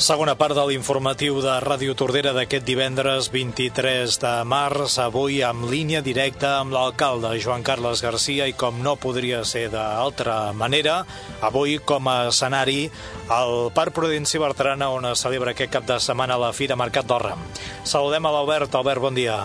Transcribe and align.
Segona 0.00 0.32
part 0.32 0.56
de 0.56 0.62
l'informatiu 0.64 1.42
de 1.44 1.52
Ràdio 1.60 1.92
Tordera 1.92 2.30
d'aquest 2.32 2.64
divendres 2.64 3.26
23 3.34 4.14
de 4.22 4.30
març, 4.48 4.94
avui 5.02 5.42
amb 5.44 5.66
línia 5.68 6.00
directa 6.00 6.54
amb 6.62 6.72
l'alcalde 6.72 7.34
Joan 7.44 7.60
Carles 7.60 8.00
Garcia 8.00 8.46
i 8.48 8.54
com 8.56 8.78
no 8.80 8.94
podria 8.96 9.42
ser 9.44 9.66
d'altra 9.74 10.54
manera, 10.56 11.02
avui 11.44 11.76
com 11.84 12.08
a 12.08 12.30
escenari 12.30 12.86
al 13.28 13.68
Parc 13.76 13.92
Prudenci 13.98 14.40
Bertrana 14.40 14.88
on 14.88 15.04
es 15.10 15.20
celebra 15.20 15.52
aquest 15.52 15.74
cap 15.74 15.84
de 15.84 15.98
setmana 16.00 16.38
la 16.40 16.54
Fira 16.56 16.78
Mercat 16.80 17.04
del 17.10 17.20
Ram. 17.20 17.42
Saludem 17.84 18.24
a 18.24 18.32
l'Albert. 18.32 18.72
Albert, 18.80 19.04
bon 19.04 19.18
dia. 19.20 19.36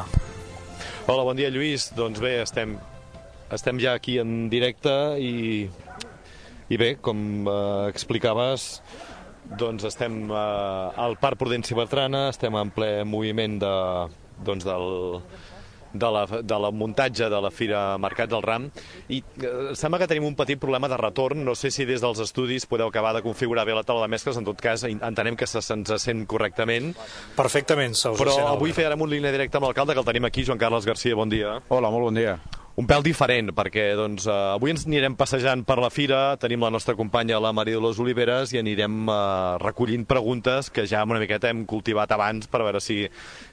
Hola, 1.04 1.26
bon 1.28 1.36
dia 1.36 1.52
Lluís. 1.52 1.90
Doncs 2.00 2.24
bé, 2.24 2.38
estem, 2.46 2.78
estem 3.52 3.84
ja 3.84 3.98
aquí 4.00 4.22
en 4.24 4.48
directe 4.48 4.96
i, 5.20 5.68
i 6.72 6.80
bé, 6.80 6.94
com 6.96 7.44
eh, 7.44 7.92
explicaves, 7.92 8.70
doncs 9.60 9.86
estem 9.92 10.26
eh, 10.32 11.04
al 11.06 11.18
Parc 11.22 11.40
Prudenci 11.42 11.78
Bertrana, 11.78 12.30
estem 12.34 12.56
en 12.58 12.72
ple 12.74 13.04
moviment 13.08 13.60
de, 13.62 13.76
doncs 14.46 14.66
del, 14.66 15.20
de 15.96 16.10
la, 16.12 16.26
de 16.26 16.60
la 16.60 16.72
muntatge 16.72 17.30
de 17.30 17.42
la 17.42 17.52
Fira 17.52 17.84
Mercat 18.02 18.30
del 18.30 18.44
Ram. 18.44 18.68
I 19.10 19.22
eh, 19.22 19.54
sembla 19.78 20.02
que 20.02 20.10
tenim 20.12 20.28
un 20.28 20.36
petit 20.36 20.60
problema 20.60 20.90
de 20.92 21.00
retorn. 21.00 21.46
No 21.46 21.56
sé 21.56 21.72
si 21.72 21.88
des 21.88 22.04
dels 22.04 22.20
estudis 22.26 22.68
podeu 22.70 22.90
acabar 22.92 23.16
de 23.16 23.24
configurar 23.26 23.66
bé 23.66 23.78
la 23.78 23.86
taula 23.88 24.06
de 24.06 24.12
mescles, 24.12 24.38
en 24.42 24.48
tot 24.48 24.60
cas 24.62 24.84
entenem 24.90 25.38
que 25.40 25.48
se'ns 25.48 25.96
sent 26.02 26.26
correctament. 26.28 26.94
Perfectament, 27.38 27.96
se 27.96 28.12
us 28.12 28.22
però 28.22 28.36
avui 28.52 28.76
farem 28.76 29.02
un 29.02 29.12
línia 29.14 29.34
directa 29.36 29.62
amb 29.62 29.70
l'alcalde 29.70 29.96
que 29.96 30.04
el 30.04 30.12
tenim 30.12 30.30
aquí, 30.30 30.46
Joan 30.46 30.62
Carles 30.62 30.86
Garcia, 30.86 31.16
bon 31.16 31.32
dia. 31.32 31.60
Hola, 31.70 31.94
molt 31.94 32.10
bon 32.12 32.24
dia. 32.24 32.40
Un 32.76 32.84
pèl 32.84 33.06
diferent, 33.06 33.54
perquè 33.56 33.86
doncs, 33.96 34.26
eh, 34.28 34.34
avui 34.58 34.74
ens 34.74 34.84
anirem 34.84 35.14
passejant 35.16 35.62
per 35.64 35.78
la 35.80 35.88
fira, 35.88 36.36
tenim 36.36 36.60
la 36.60 36.70
nostra 36.74 36.92
companya, 36.96 37.38
la 37.40 37.54
Maria 37.56 37.78
Dolors 37.78 38.02
Oliveres, 38.04 38.52
i 38.52 38.60
anirem 38.60 39.08
eh, 39.08 39.16
recollint 39.64 40.04
preguntes 40.04 40.68
que 40.70 40.84
ja 40.84 41.06
una 41.08 41.22
miqueta 41.22 41.48
hem 41.48 41.62
cultivat 41.66 42.12
abans 42.12 42.50
per 42.52 42.66
veure 42.66 42.82
si, 42.84 43.06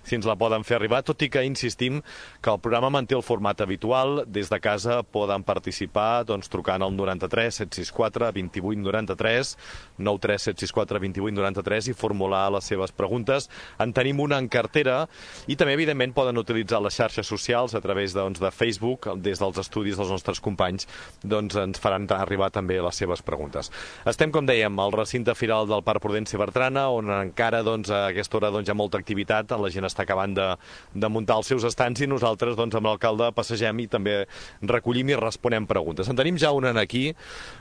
si 0.03 0.19
ens 0.19 0.27
la 0.27 0.35
poden 0.35 0.67
fer 0.67 0.81
arribar, 0.81 1.05
tot 1.07 1.23
i 1.23 1.29
que 1.31 1.45
insistim 1.47 2.01
que 2.43 2.51
el 2.51 2.59
programa 2.59 2.91
manté 2.91 3.15
el 3.15 3.23
format 3.23 3.63
habitual, 3.63 4.25
des 4.27 4.51
de 4.51 4.59
casa 4.59 5.05
poden 5.07 5.47
participar 5.47 6.25
doncs, 6.27 6.51
trucant 6.51 6.83
al 6.83 6.91
93 6.99 7.63
764 7.63 8.33
28 8.35 8.83
93, 8.83 9.55
93 10.03 10.49
764 10.51 11.03
28 11.07 11.39
93 11.39 11.93
i 11.93 11.95
formular 11.95 12.49
les 12.57 12.67
seves 12.67 12.91
preguntes. 12.91 13.47
En 13.79 13.95
tenim 13.95 14.19
una 14.19 14.43
en 14.43 14.51
cartera 14.51 15.05
i 15.47 15.55
també, 15.55 15.79
evidentment, 15.79 16.11
poden 16.11 16.43
utilitzar 16.43 16.83
les 16.83 16.99
xarxes 16.99 17.31
socials 17.31 17.79
a 17.79 17.85
través 17.85 18.19
doncs, 18.19 18.43
de 18.43 18.51
Facebook, 18.51 19.12
des 19.17 19.41
dels 19.43 19.59
estudis 19.63 19.99
dels 19.99 20.13
nostres 20.13 20.41
companys, 20.43 20.89
doncs 21.23 21.57
ens 21.61 21.81
faran 21.83 22.07
arribar 22.17 22.51
també 22.55 22.79
les 22.83 22.99
seves 22.99 23.23
preguntes. 23.23 23.71
Estem, 24.09 24.33
com 24.35 24.47
dèiem, 24.49 24.79
al 24.83 24.95
recinte 24.95 25.35
firal 25.39 25.69
del 25.71 25.85
Parc 25.87 26.03
Prudenci 26.05 26.41
Bertrana, 26.41 26.89
on 26.91 27.11
encara 27.15 27.63
doncs, 27.67 27.91
a 27.91 28.09
aquesta 28.11 28.39
hora 28.39 28.53
doncs, 28.55 28.69
hi 28.69 28.75
ha 28.75 28.79
molta 28.79 29.01
activitat, 29.01 29.53
la 29.59 29.71
gent 29.73 29.89
està 29.89 30.07
acabant 30.07 30.35
de, 30.37 30.49
de 30.95 31.13
muntar 31.13 31.39
els 31.41 31.51
seus 31.53 31.67
estants 31.69 32.03
i 32.03 32.11
nosaltres 32.11 32.57
doncs, 32.59 32.77
amb 32.79 32.91
l'alcalde 32.91 33.33
passegem 33.37 33.85
i 33.85 33.89
també 33.91 34.23
recollim 34.63 35.13
i 35.13 35.19
responem 35.19 35.69
preguntes. 35.69 36.09
En 36.09 36.19
tenim 36.19 36.39
ja 36.41 36.53
una 36.53 36.73
aquí. 36.81 37.13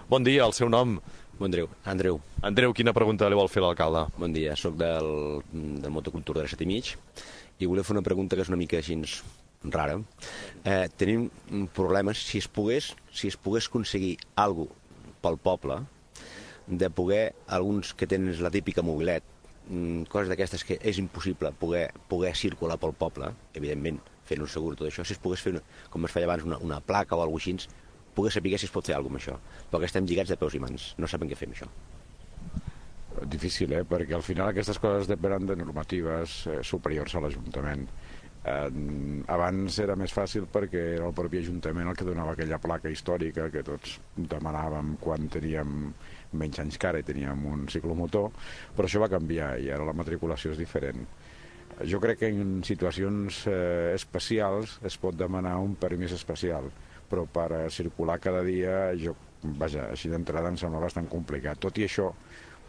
Bon 0.10 0.24
dia, 0.24 0.46
el 0.46 0.54
seu 0.58 0.70
nom? 0.70 1.00
Andreu, 1.42 1.70
Andreu, 1.90 2.20
Andreu, 2.46 2.74
quina 2.78 2.94
pregunta 2.94 3.30
li 3.30 3.38
vol 3.38 3.50
fer 3.50 3.64
l'alcalde? 3.64 4.06
bon 4.18 4.34
dia. 4.34 4.56
Sóc 4.56 4.76
del, 4.78 5.42
del 5.52 5.94
motocultura 5.94 6.44
de 6.44 6.52
7 6.52 6.68
i 6.68 6.70
mig 6.70 6.96
i 7.62 7.70
volia 7.70 7.86
fer 7.86 7.96
una 7.98 8.06
pregunta 8.06 8.36
que 8.36 8.46
és 8.46 8.52
una 8.52 8.60
mica 8.62 8.78
així 8.78 8.98
rara. 9.64 10.00
Eh, 10.66 10.88
tenim 10.98 11.30
problemes, 11.76 12.22
si 12.26 12.40
es 12.42 12.48
pogués, 12.48 12.96
si 13.14 13.28
es 13.30 13.38
pogués 13.38 13.68
aconseguir 13.68 14.18
alguna 14.36 14.78
pel 15.22 15.38
poble, 15.38 15.82
de 16.68 16.90
poder, 16.90 17.36
alguns 17.48 17.94
que 17.94 18.08
tenen 18.08 18.34
la 18.42 18.50
típica 18.50 18.82
mobilet, 18.82 19.24
mm, 19.68 20.10
coses 20.10 20.30
d'aquestes 20.30 20.64
que 20.66 20.80
és 20.82 20.98
impossible 20.98 21.52
poder, 21.60 21.92
poder 22.10 22.36
circular 22.36 22.78
pel 22.82 22.94
poble, 22.94 23.32
evidentment, 23.54 24.00
fent 24.26 24.42
un 24.42 24.50
segur 24.50 24.76
tot 24.76 24.88
això, 24.88 25.06
si 25.06 25.14
es 25.14 25.22
pogués 25.22 25.42
fer, 25.42 25.54
una, 25.54 25.62
com 25.90 26.06
es 26.06 26.12
feia 26.12 26.26
abans, 26.26 26.44
una, 26.48 26.58
una 26.58 26.80
placa 26.82 27.16
o 27.16 27.22
alguna 27.22 27.42
cosa 27.42 27.52
així, 27.52 27.70
poder 28.16 28.32
saber 28.32 28.58
si 28.58 28.68
es 28.68 28.74
pot 28.74 28.86
fer 28.86 28.96
alguna 28.96 29.20
cosa 29.20 29.38
amb 29.38 29.42
això. 29.42 29.66
Perquè 29.72 29.90
estem 29.90 30.06
lligats 30.06 30.30
de 30.30 30.38
peus 30.38 30.56
i 30.56 30.60
mans, 30.64 30.94
no 30.98 31.08
saben 31.08 31.30
què 31.30 31.38
fer 31.40 31.50
amb 31.50 31.58
això. 31.58 31.70
Difícil, 33.28 33.74
eh? 33.76 33.84
Perquè 33.84 34.16
al 34.16 34.24
final 34.24 34.50
aquestes 34.50 34.80
coses 34.80 35.08
depenen 35.08 35.46
de 35.46 35.56
normatives 35.60 36.48
eh, 36.48 36.62
superiors 36.64 37.14
a 37.16 37.22
l'Ajuntament. 37.24 37.88
Abans 38.42 39.76
era 39.84 39.94
més 39.94 40.14
fàcil 40.16 40.48
perquè 40.50 40.82
era 40.96 41.06
el 41.06 41.14
propi 41.14 41.44
Ajuntament 41.44 41.92
el 41.92 41.98
que 41.98 42.08
donava 42.08 42.34
aquella 42.34 42.58
placa 42.58 42.90
històrica 42.90 43.52
que 43.54 43.62
tots 43.62 44.00
demanàvem 44.18 44.96
quan 45.02 45.28
teníem 45.30 45.92
menys 46.34 46.62
anys 46.64 46.80
que 46.82 46.90
ara 46.90 47.04
i 47.04 47.06
teníem 47.06 47.46
un 47.46 47.68
ciclomotor, 47.70 48.32
però 48.74 48.90
això 48.90 49.04
va 49.04 49.12
canviar 49.14 49.54
i 49.62 49.70
ara 49.70 49.86
la 49.86 49.94
matriculació 49.94 50.56
és 50.56 50.62
diferent. 50.62 51.06
Jo 51.86 52.02
crec 52.02 52.24
que 52.24 52.32
en 52.34 52.62
situacions 52.66 53.44
eh, 53.50 53.94
especials 53.94 54.80
es 54.86 54.98
pot 54.98 55.16
demanar 55.18 55.60
un 55.62 55.76
permís 55.78 56.14
especial, 56.18 56.72
però 57.10 57.28
per 57.30 57.50
eh, 57.60 57.64
circular 57.70 58.18
cada 58.24 58.42
dia, 58.46 58.92
jo, 58.98 59.16
vaja, 59.62 59.92
així 59.94 60.10
d'entrada 60.10 60.50
em 60.50 60.58
sembla 60.58 60.82
bastant 60.82 61.08
complicat. 61.10 61.62
Tot 61.62 61.78
i 61.78 61.86
això, 61.86 62.10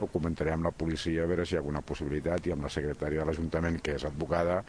ho 0.00 0.08
comentaré 0.12 0.52
amb 0.52 0.68
la 0.68 0.72
policia 0.74 1.24
a 1.24 1.28
veure 1.30 1.44
si 1.46 1.54
hi 1.54 1.58
ha 1.58 1.62
alguna 1.64 1.82
possibilitat 1.86 2.46
i 2.46 2.54
amb 2.54 2.64
la 2.66 2.72
secretària 2.72 3.22
de 3.22 3.30
l'Ajuntament, 3.30 3.80
que 3.84 3.96
és 3.98 4.06
advocada 4.08 4.62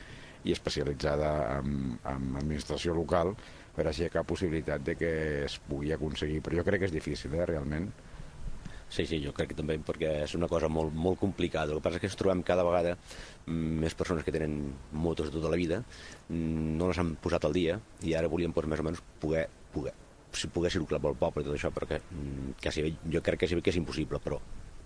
i 0.43 0.51
especialitzada 0.55 1.59
en, 1.59 1.97
en 2.03 2.31
administració 2.41 2.95
local, 2.97 3.33
hi 4.13 4.19
ha 4.19 4.23
possibilitat 4.27 4.83
de 4.85 4.95
que 4.99 5.11
es 5.45 5.59
pugui 5.69 5.91
aconseguir. 5.95 6.41
Però 6.45 6.59
jo 6.59 6.65
crec 6.67 6.83
que 6.83 6.89
és 6.91 6.95
difícil, 6.95 7.33
eh, 7.33 7.45
realment. 7.49 7.89
Sí, 8.93 9.07
sí, 9.09 9.17
jo 9.23 9.31
crec 9.33 9.49
que 9.49 9.57
també, 9.57 9.79
perquè 9.81 10.09
és 10.21 10.35
una 10.37 10.45
cosa 10.51 10.67
molt, 10.69 10.93
molt 10.93 11.17
complicada. 11.17 11.71
El 11.73 11.79
que 11.79 11.85
passa 11.87 11.97
és 11.97 12.03
que 12.03 12.09
ens 12.11 12.17
trobem 12.19 12.43
cada 12.45 12.61
vegada 12.67 12.91
mm, 13.47 13.79
més 13.81 13.95
persones 13.97 14.21
que 14.23 14.33
tenen 14.35 14.59
motos 14.91 15.31
de 15.31 15.39
tota 15.39 15.49
la 15.49 15.57
vida, 15.57 15.79
mm, 16.29 16.75
no 16.77 16.91
les 16.91 16.99
han 17.01 17.15
posat 17.23 17.47
al 17.49 17.55
dia, 17.57 17.79
i 18.05 18.13
ara 18.13 18.29
volíem 18.29 18.53
doncs, 18.53 18.69
més 18.69 18.83
o 18.83 18.85
menys 18.85 19.01
poder, 19.23 19.47
poder, 19.73 19.95
si 20.37 20.51
poder 20.53 20.69
circular 20.75 21.01
pel 21.01 21.17
poble 21.17 21.41
i 21.41 21.47
tot 21.49 21.57
això, 21.57 21.73
perquè 21.73 22.03
mm, 22.03 22.53
quasi, 22.61 22.85
bé- 22.85 23.15
jo 23.17 23.23
crec 23.25 23.41
que, 23.47 23.49
que 23.65 23.73
és 23.73 23.81
impossible, 23.81 24.21
però 24.21 24.37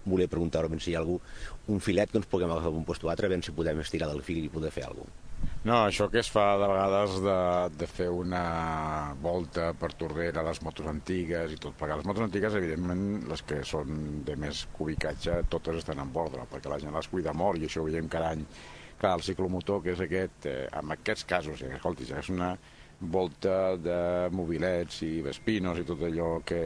volia 0.08 0.32
preguntar 0.32 0.64
a 0.64 0.70
si 0.80 0.94
hi 0.94 0.96
ha 0.96 1.04
algú, 1.04 1.20
un 1.68 1.82
filet 1.84 2.10
que 2.10 2.22
ens 2.22 2.32
puguem 2.32 2.52
agafar 2.54 2.72
d'un 2.72 2.88
lloc 2.88 3.10
a 3.10 3.12
altre, 3.12 3.28
veure 3.28 3.44
si 3.44 3.52
podem 3.52 3.84
estirar 3.84 4.08
del 4.08 4.24
fil 4.24 4.46
i 4.46 4.48
poder 4.54 4.72
fer 4.72 4.88
alguna 4.88 5.12
cosa. 5.12 5.27
No, 5.68 5.82
això 5.84 6.06
que 6.08 6.22
es 6.22 6.30
fa 6.32 6.46
de 6.62 6.68
vegades 6.70 7.18
de, 7.26 7.40
de 7.76 7.88
fer 7.92 8.06
una 8.14 8.44
volta 9.20 9.74
per 9.76 9.90
Tordera 10.00 10.46
les 10.48 10.62
motos 10.64 10.88
antigues 10.88 11.52
i 11.52 11.58
tot 11.60 11.76
plegat. 11.76 12.00
Les 12.00 12.08
motos 12.08 12.24
antigues, 12.24 12.56
evidentment, 12.56 13.02
les 13.28 13.44
que 13.50 13.58
són 13.68 14.22
de 14.28 14.38
més 14.40 14.62
cubicatge, 14.78 15.42
totes 15.52 15.82
estan 15.82 16.00
en 16.00 16.14
ordre, 16.16 16.46
perquè 16.48 16.72
la 16.72 16.80
gent 16.80 16.96
les 16.96 17.10
cuida 17.12 17.34
molt 17.36 17.60
i 17.60 17.68
això 17.68 17.84
ho 17.84 17.90
veiem 17.90 18.08
cada 18.14 18.32
any. 18.38 18.46
Clar, 19.02 19.18
el 19.18 19.26
ciclomotor, 19.28 19.82
que 19.84 19.92
és 19.98 20.06
aquest, 20.06 20.48
eh, 20.48 20.70
en 20.80 20.96
aquests 20.96 21.28
casos, 21.28 21.66
eh, 21.68 21.74
escolti, 21.76 22.08
ja 22.08 22.22
és 22.24 22.32
una 22.32 22.54
volta 23.18 23.76
de 23.76 24.00
mobilets 24.34 25.04
i 25.06 25.20
vespinos 25.26 25.84
i 25.84 25.86
tot 25.86 26.02
allò 26.08 26.30
que, 26.48 26.64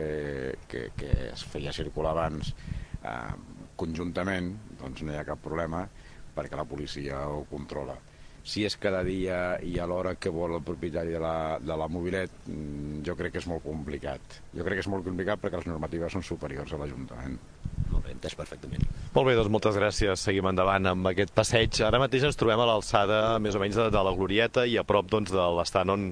que, 0.70 0.86
que 0.96 1.12
es 1.32 1.44
feia 1.44 1.74
circular 1.76 2.14
abans 2.14 2.54
eh, 2.54 3.34
conjuntament, 3.82 4.54
doncs 4.80 5.02
no 5.02 5.12
hi 5.12 5.20
ha 5.20 5.28
cap 5.28 5.42
problema 5.44 5.88
perquè 6.36 6.56
la 6.56 6.70
policia 6.70 7.26
ho 7.28 7.44
controla. 7.50 7.98
Si 8.44 8.66
és 8.66 8.76
cada 8.82 9.04
dia 9.06 9.60
i 9.62 9.76
a 9.78 9.86
l'hora 9.86 10.16
que 10.18 10.32
vol 10.34 10.56
el 10.58 10.66
propietari 10.66 11.14
de 11.14 11.22
la, 11.22 11.60
de 11.62 11.78
la 11.78 11.88
mobilet, 11.92 12.34
mm, 12.48 13.04
jo 13.06 13.16
crec 13.20 13.36
que 13.36 13.44
és 13.44 13.50
molt 13.52 13.64
complicat. 13.66 14.42
Jo 14.56 14.66
crec 14.66 14.80
que 14.80 14.86
és 14.88 14.92
molt 14.92 15.06
complicat 15.06 15.42
perquè 15.42 15.62
les 15.62 15.70
normatives 15.70 16.18
són 16.18 16.26
superiors 16.26 16.74
a 16.74 16.82
l'Ajuntament. 16.82 17.38
Entès 18.12 18.36
perfectament. 18.36 18.84
Molt 19.16 19.28
bé, 19.28 19.36
doncs 19.36 19.52
moltes 19.52 19.78
gràcies. 19.80 20.22
Seguim 20.24 20.48
endavant 20.50 20.92
amb 20.92 21.10
aquest 21.12 21.34
passeig. 21.36 21.82
Ara 21.84 22.00
mateix 22.02 22.26
ens 22.28 22.38
trobem 22.40 22.60
a 22.60 22.68
l'alçada 22.70 23.40
més 23.44 23.56
o 23.56 23.62
menys 23.64 23.80
de, 23.80 23.88
de 23.92 24.04
la 24.08 24.14
Glorieta 24.16 24.66
i 24.68 24.78
a 24.80 24.86
prop 24.88 25.10
doncs, 25.12 25.32
de 25.34 25.48
l'estant 25.58 25.92
on, 25.94 26.10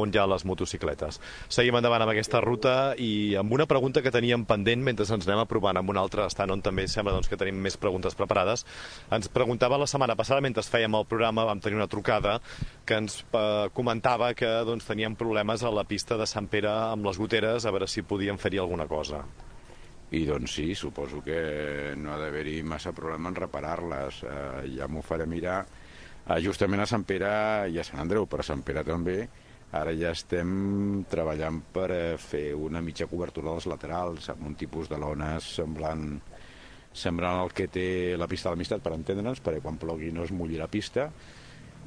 on 0.00 0.10
hi 0.10 0.20
ha 0.20 0.26
les 0.30 0.46
motocicletes. 0.48 1.20
Seguim 1.50 1.78
endavant 1.78 2.04
amb 2.04 2.14
aquesta 2.14 2.40
ruta 2.44 2.74
i 2.98 3.36
amb 3.40 3.52
una 3.54 3.66
pregunta 3.70 4.02
que 4.02 4.14
teníem 4.14 4.46
pendent 4.48 4.82
mentre 4.86 5.06
ens 5.06 5.28
anem 5.28 5.44
aprovant 5.44 5.78
amb 5.80 5.90
un 5.90 6.00
altre 6.00 6.26
estant 6.26 6.54
on 6.54 6.62
també 6.64 6.86
sembla 6.90 7.14
doncs, 7.16 7.30
que 7.30 7.38
tenim 7.40 7.58
més 7.62 7.78
preguntes 7.80 8.16
preparades. 8.18 8.66
Ens 9.14 9.30
preguntava 9.32 9.78
la 9.80 9.90
setmana 9.90 10.16
passada, 10.18 10.42
mentre 10.44 10.64
fèiem 10.66 10.94
el 10.98 11.06
programa, 11.10 11.46
vam 11.48 11.60
tenir 11.62 11.80
una 11.80 11.90
trucada 11.90 12.38
que 12.86 12.98
ens 13.02 13.20
eh, 13.32 13.68
comentava 13.74 14.32
que 14.38 14.50
doncs, 14.68 14.86
teníem 14.88 15.18
problemes 15.18 15.64
a 15.64 15.74
la 15.74 15.86
pista 15.86 16.18
de 16.20 16.28
Sant 16.30 16.50
Pere 16.50 16.70
amb 16.70 17.06
les 17.06 17.18
goteres, 17.18 17.66
a 17.66 17.74
veure 17.74 17.90
si 17.90 18.06
podíem 18.06 18.38
fer-hi 18.38 18.62
alguna 18.62 18.86
cosa. 18.90 19.24
I 20.10 20.24
doncs 20.26 20.56
sí, 20.58 20.74
suposo 20.74 21.20
que 21.22 21.94
no 21.96 22.10
ha 22.10 22.18
d'haver-hi 22.18 22.64
massa 22.66 22.90
problema 22.92 23.30
en 23.30 23.38
reparar-les. 23.38 24.24
Eh, 24.26 24.64
ja 24.74 24.88
m'ho 24.90 25.04
faré 25.06 25.26
mirar. 25.30 25.60
Eh, 26.26 26.40
justament 26.42 26.82
a 26.82 26.88
Sant 26.90 27.06
Pere 27.06 27.30
i 27.70 27.78
a 27.78 27.86
Sant 27.86 28.02
Andreu, 28.02 28.26
però 28.26 28.42
a 28.42 28.48
Sant 28.48 28.64
Pere 28.66 28.82
també, 28.86 29.20
ara 29.70 29.94
ja 29.94 30.10
estem 30.10 31.04
treballant 31.10 31.60
per 31.72 31.88
eh, 31.94 32.16
fer 32.18 32.48
una 32.58 32.82
mitja 32.82 33.06
cobertura 33.10 33.52
dels 33.52 33.68
laterals 33.70 34.26
amb 34.32 34.48
un 34.50 34.56
tipus 34.58 34.90
de 34.90 34.98
lones 34.98 35.46
semblant, 35.60 36.08
semblant 36.90 37.44
el 37.44 37.54
que 37.54 37.68
té 37.70 38.16
la 38.18 38.26
pista 38.26 38.48
de 38.48 38.56
l'amistat, 38.56 38.82
per 38.82 38.96
entendre'ns, 38.96 39.42
perquè 39.44 39.62
quan 39.62 39.78
plogui 39.78 40.10
no 40.10 40.26
es 40.26 40.34
mulli 40.34 40.58
la 40.58 40.70
pista 40.70 41.06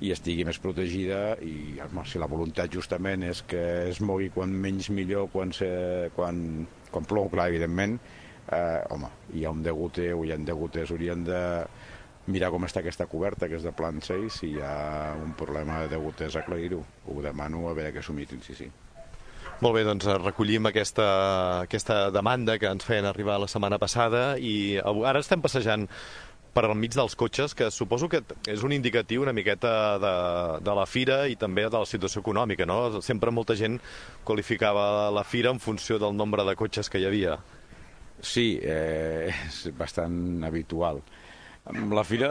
i 0.03 0.11
estigui 0.11 0.45
més 0.47 0.59
protegida 0.59 1.35
i 1.43 1.75
si 2.09 2.19
la 2.19 2.27
voluntat 2.27 2.71
justament 2.71 3.23
és 3.27 3.43
que 3.47 3.63
es 3.91 4.01
mogui 4.01 4.29
quan 4.33 4.51
menys 4.51 4.89
millor 4.89 5.29
quan, 5.31 5.53
se, 5.53 5.69
quan, 6.15 6.65
quan 6.93 7.09
plou, 7.09 7.27
clar, 7.31 7.49
evidentment, 7.51 7.97
eh, 8.47 8.79
home, 8.93 9.09
hi 9.33 9.45
ha 9.45 9.51
un 9.51 9.63
degoter 9.65 10.13
o 10.13 10.23
hi 10.23 10.31
ha 10.33 10.37
degoter, 10.37 10.85
haurien 10.89 11.25
de 11.27 11.41
mirar 12.31 12.53
com 12.53 12.63
està 12.63 12.79
aquesta 12.79 13.09
coberta, 13.11 13.49
que 13.51 13.59
és 13.59 13.65
de 13.65 13.73
planxa, 13.75 14.15
i 14.15 14.29
si 14.31 14.53
hi 14.53 14.61
ha 14.63 15.13
un 15.19 15.33
problema 15.39 15.81
de 15.83 15.91
degoters, 15.97 16.37
aclarir-ho. 16.39 16.79
Ho 17.11 17.21
demano 17.21 17.67
a 17.67 17.75
veure 17.75 17.91
que 17.95 18.03
s'humitin, 18.03 18.41
sí, 18.45 18.55
sí. 18.55 18.69
Molt 19.63 19.75
bé, 19.77 19.83
doncs 19.85 20.07
recollim 20.23 20.65
aquesta, 20.67 21.05
aquesta 21.67 22.09
demanda 22.11 22.57
que 22.59 22.71
ens 22.71 22.85
feien 22.87 23.05
arribar 23.05 23.37
la 23.39 23.49
setmana 23.51 23.77
passada 23.79 24.33
i 24.39 24.79
ara 24.81 25.21
estem 25.21 25.43
passejant 25.43 25.85
per 26.53 26.65
al 26.67 26.75
mig 26.77 26.93
dels 26.93 27.15
cotxes, 27.17 27.55
que 27.57 27.71
suposo 27.73 28.07
que 28.09 28.21
és 28.49 28.63
un 28.63 28.75
indicatiu 28.75 29.23
una 29.25 29.33
miqueta 29.33 29.73
de, 30.01 30.13
de 30.61 30.75
la 30.77 30.85
fira 30.85 31.23
i 31.27 31.35
també 31.39 31.65
de 31.65 31.81
la 31.81 31.89
situació 31.89 32.21
econòmica, 32.21 32.67
no? 32.69 33.01
Sempre 33.01 33.33
molta 33.33 33.57
gent 33.57 33.79
qualificava 34.23 35.09
la 35.13 35.25
fira 35.25 35.53
en 35.53 35.59
funció 35.59 35.97
del 36.01 36.15
nombre 36.15 36.45
de 36.45 36.55
cotxes 36.59 36.89
que 36.93 37.01
hi 37.01 37.09
havia. 37.09 37.39
Sí, 38.23 38.59
eh, 38.61 39.33
és 39.33 39.65
bastant 39.75 40.45
habitual. 40.45 41.01
La 41.95 42.03
fira 42.03 42.29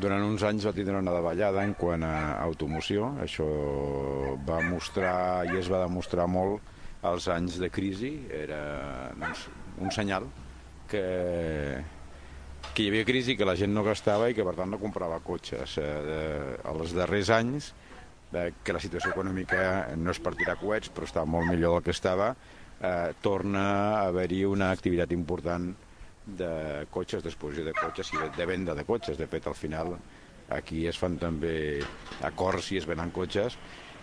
durant 0.00 0.22
uns 0.24 0.42
anys 0.48 0.64
va 0.64 0.72
tindre 0.72 0.96
una 0.96 1.12
davallada 1.12 1.62
en 1.68 1.74
quant 1.76 2.04
a 2.04 2.40
automoció. 2.40 3.12
Això 3.20 3.46
va 4.48 4.60
mostrar 4.64 5.44
i 5.46 5.58
es 5.60 5.68
va 5.68 5.82
demostrar 5.84 6.26
molt 6.32 6.64
als 7.04 7.28
anys 7.28 7.58
de 7.60 7.68
crisi. 7.72 8.14
Era 8.32 8.60
doncs, 9.20 9.46
un 9.84 9.92
senyal 9.92 10.28
que, 10.88 11.04
que 12.74 12.84
hi 12.84 12.88
havia 12.90 13.06
crisi, 13.08 13.36
que 13.36 13.48
la 13.48 13.56
gent 13.58 13.72
no 13.74 13.84
gastava 13.86 14.30
i 14.30 14.36
que 14.36 14.46
per 14.46 14.54
tant 14.58 14.70
no 14.70 14.80
comprava 14.82 15.20
cotxes. 15.24 15.76
Eh, 15.82 16.56
els 16.70 16.94
darrers 16.96 17.32
anys, 17.34 17.72
eh, 18.32 18.50
que 18.64 18.76
la 18.76 18.82
situació 18.82 19.12
econòmica 19.14 19.90
no 19.98 20.14
és 20.14 20.22
per 20.22 20.36
tirar 20.38 20.58
coets, 20.60 20.92
però 20.94 21.08
està 21.08 21.26
molt 21.26 21.50
millor 21.50 21.78
del 21.78 21.86
que 21.88 21.96
estava, 21.96 22.32
eh, 22.80 23.12
torna 23.22 23.64
a 23.98 24.06
haver-hi 24.08 24.44
una 24.48 24.70
activitat 24.70 25.12
important 25.12 25.72
de 26.26 26.86
cotxes, 26.90 27.24
d'exposició 27.24 27.64
de 27.66 27.74
cotxes 27.74 28.12
i 28.14 28.20
de, 28.22 28.30
de 28.36 28.46
venda 28.46 28.74
de 28.74 28.84
cotxes. 28.84 29.18
De 29.18 29.26
fet, 29.26 29.46
al 29.46 29.58
final, 29.58 29.96
aquí 30.50 30.86
es 30.86 30.98
fan 30.98 31.18
també 31.18 31.80
acords 32.26 32.72
i 32.72 32.80
es 32.80 32.86
venen 32.88 33.12
cotxes 33.14 33.58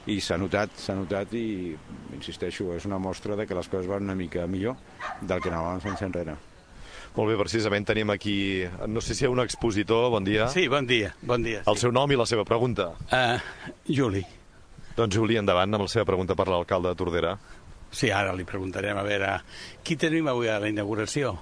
i 0.08 0.20
s'ha 0.24 0.38
notat, 0.40 0.76
s'ha 0.80 0.96
notat 0.96 1.34
i 1.36 1.76
insisteixo, 2.16 2.72
és 2.76 2.86
una 2.88 3.00
mostra 3.00 3.36
de 3.36 3.48
que 3.48 3.58
les 3.58 3.68
coses 3.68 3.90
van 3.92 4.08
una 4.08 4.16
mica 4.16 4.48
millor 4.48 4.78
del 5.22 5.42
que 5.44 5.52
anàvem 5.52 5.84
fent 5.84 6.08
enrere. 6.08 6.38
Molt 7.18 7.32
bé, 7.32 7.36
precisament 7.40 7.86
tenim 7.90 8.12
aquí, 8.14 8.38
no 8.86 9.02
sé 9.02 9.16
si 9.18 9.24
hi 9.26 9.28
ha 9.28 9.34
un 9.34 9.42
expositor, 9.42 10.12
bon 10.14 10.26
dia. 10.26 10.46
Sí, 10.54 10.68
bon 10.70 10.86
dia, 10.86 11.16
bon 11.26 11.42
dia. 11.42 11.64
El 11.66 11.80
sí. 11.80 11.88
seu 11.88 11.94
nom 11.96 12.12
i 12.14 12.20
la 12.20 12.28
seva 12.30 12.44
pregunta. 12.46 12.92
Uh, 13.10 13.72
Juli. 13.90 14.22
Doncs 14.94 15.18
Juli, 15.18 15.40
endavant 15.42 15.74
amb 15.74 15.88
la 15.88 15.90
seva 15.90 16.06
pregunta 16.06 16.38
per 16.38 16.46
l'alcalde 16.52 16.94
de 16.94 17.00
Tordera. 17.00 17.32
Sí, 17.90 18.12
ara 18.14 18.36
li 18.38 18.46
preguntarem 18.46 19.00
a 19.02 19.06
veure 19.08 19.32
qui 19.82 19.98
tenim 19.98 20.30
avui 20.30 20.52
a 20.54 20.60
la 20.62 20.70
inauguració. 20.70 21.34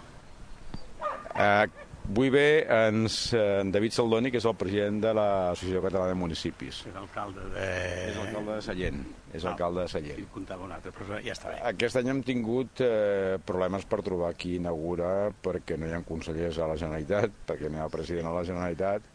Uh, 1.35 1.67
vull 2.13 2.29
bé 2.33 2.65
ens, 2.69 3.15
en 3.37 3.71
David 3.73 3.93
Saldoni, 3.95 4.29
que 4.31 4.37
és 4.41 4.45
el 4.45 4.55
president 4.59 4.99
de 5.03 5.13
l'Associació 5.15 5.81
Catalana 5.83 6.13
de 6.13 6.17
Municipis. 6.19 6.81
És 6.89 6.97
alcalde 6.99 7.45
de... 7.53 7.65
És 8.11 8.19
alcalde 8.21 8.57
de 8.57 8.65
Sallent. 8.65 8.99
És 9.33 9.45
Ah, 9.45 9.51
alcalde 9.53 9.81
de 9.85 9.91
Sallent. 9.91 10.19
Sí, 10.21 10.27
comptava 10.33 10.65
un 10.67 10.71
altre, 10.75 10.93
però 10.95 11.17
ja 11.23 11.33
està 11.33 11.51
bé. 11.53 11.57
Aquest 11.71 11.99
any 12.01 12.11
hem 12.13 12.21
tingut 12.27 12.83
eh, 12.85 13.37
problemes 13.45 13.87
per 13.89 14.01
trobar 14.05 14.33
qui 14.39 14.55
inaugura 14.59 15.31
perquè 15.43 15.77
no 15.79 15.89
hi 15.89 15.95
ha 15.97 16.03
consellers 16.07 16.59
a 16.59 16.69
la 16.71 16.77
Generalitat, 16.79 17.33
perquè 17.49 17.71
no 17.71 17.79
hi 17.79 17.83
ha 17.85 17.89
president 17.91 18.29
a 18.31 18.35
la 18.37 18.45
Generalitat 18.47 19.09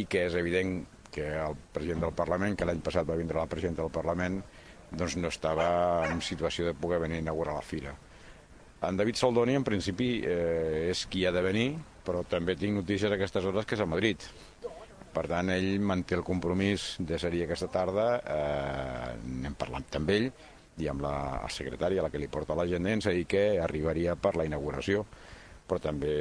i 0.00 0.06
que 0.10 0.24
és 0.30 0.34
evident 0.38 0.80
que 1.10 1.26
el 1.42 1.56
president 1.74 2.06
del 2.06 2.14
Parlament, 2.14 2.54
que 2.56 2.66
l'any 2.66 2.80
passat 2.82 3.06
va 3.08 3.18
vindre 3.18 3.38
la 3.38 3.48
presidenta 3.50 3.82
del 3.82 3.90
Parlament, 3.94 4.40
doncs 4.90 5.16
no 5.18 5.28
estava 5.30 6.06
en 6.08 6.20
situació 6.22 6.66
de 6.66 6.74
poder 6.74 7.00
venir 7.02 7.18
a 7.18 7.24
inaugurar 7.26 7.54
la 7.58 7.62
fira. 7.66 7.94
En 8.86 8.96
David 8.96 9.18
Saldoni, 9.18 9.54
en 9.58 9.64
principi, 9.66 10.22
eh, 10.24 10.88
és 10.90 11.02
qui 11.10 11.26
ha 11.26 11.32
de 11.34 11.42
venir, 11.44 11.66
però 12.04 12.22
també 12.28 12.56
tinc 12.56 12.78
notícies 12.80 13.10
a 13.10 13.16
aquestes 13.18 13.44
hores 13.44 13.66
que 13.66 13.76
és 13.78 13.82
a 13.84 13.88
Madrid. 13.88 14.26
Per 15.10 15.26
tant, 15.26 15.50
ell 15.50 15.80
manté 15.82 16.14
el 16.14 16.24
compromís 16.26 16.94
de 16.98 17.18
ser-hi 17.18 17.42
aquesta 17.44 17.70
tarda, 17.72 18.06
eh, 18.20 19.16
n'hem 19.26 19.56
parlat 19.58 19.98
amb 19.98 20.12
ell 20.14 20.30
i 20.80 20.86
amb 20.88 21.02
la 21.02 21.14
secretària, 21.50 22.02
la 22.02 22.10
que 22.10 22.20
li 22.22 22.30
porta 22.30 22.54
l'agenda, 22.54 22.92
ens 22.94 23.10
ha 23.10 23.16
dit 23.16 23.28
que 23.28 23.44
arribaria 23.60 24.14
per 24.16 24.36
la 24.36 24.46
inauguració 24.48 25.04
però 25.70 25.78
també 25.78 26.14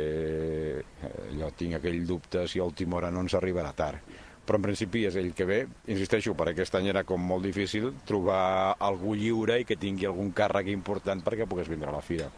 eh, 0.78 1.14
jo 1.34 1.48
tinc 1.58 1.80
aquell 1.80 2.04
dubte 2.06 2.44
si 2.46 2.60
a 2.62 2.66
última 2.70 3.00
hora 3.00 3.10
no 3.10 3.24
ens 3.26 3.34
arribarà 3.34 3.72
tard 3.74 4.20
però 4.50 4.58
en 4.58 4.66
principi 4.66 5.04
és 5.06 5.14
ell 5.20 5.30
que 5.38 5.46
ve. 5.46 5.60
Insisteixo, 5.94 6.34
per 6.34 6.48
aquest 6.50 6.74
any 6.80 6.88
era 6.90 7.04
com 7.06 7.22
molt 7.22 7.46
difícil 7.46 7.92
trobar 8.10 8.74
algú 8.82 9.14
lliure 9.14 9.60
i 9.62 9.68
que 9.70 9.78
tingui 9.78 10.08
algun 10.10 10.32
càrrec 10.34 10.72
important 10.74 11.22
perquè 11.22 11.46
pogués 11.46 11.70
vindre 11.70 11.92
a 11.92 11.94
la 11.94 12.02
fira. 12.02 12.32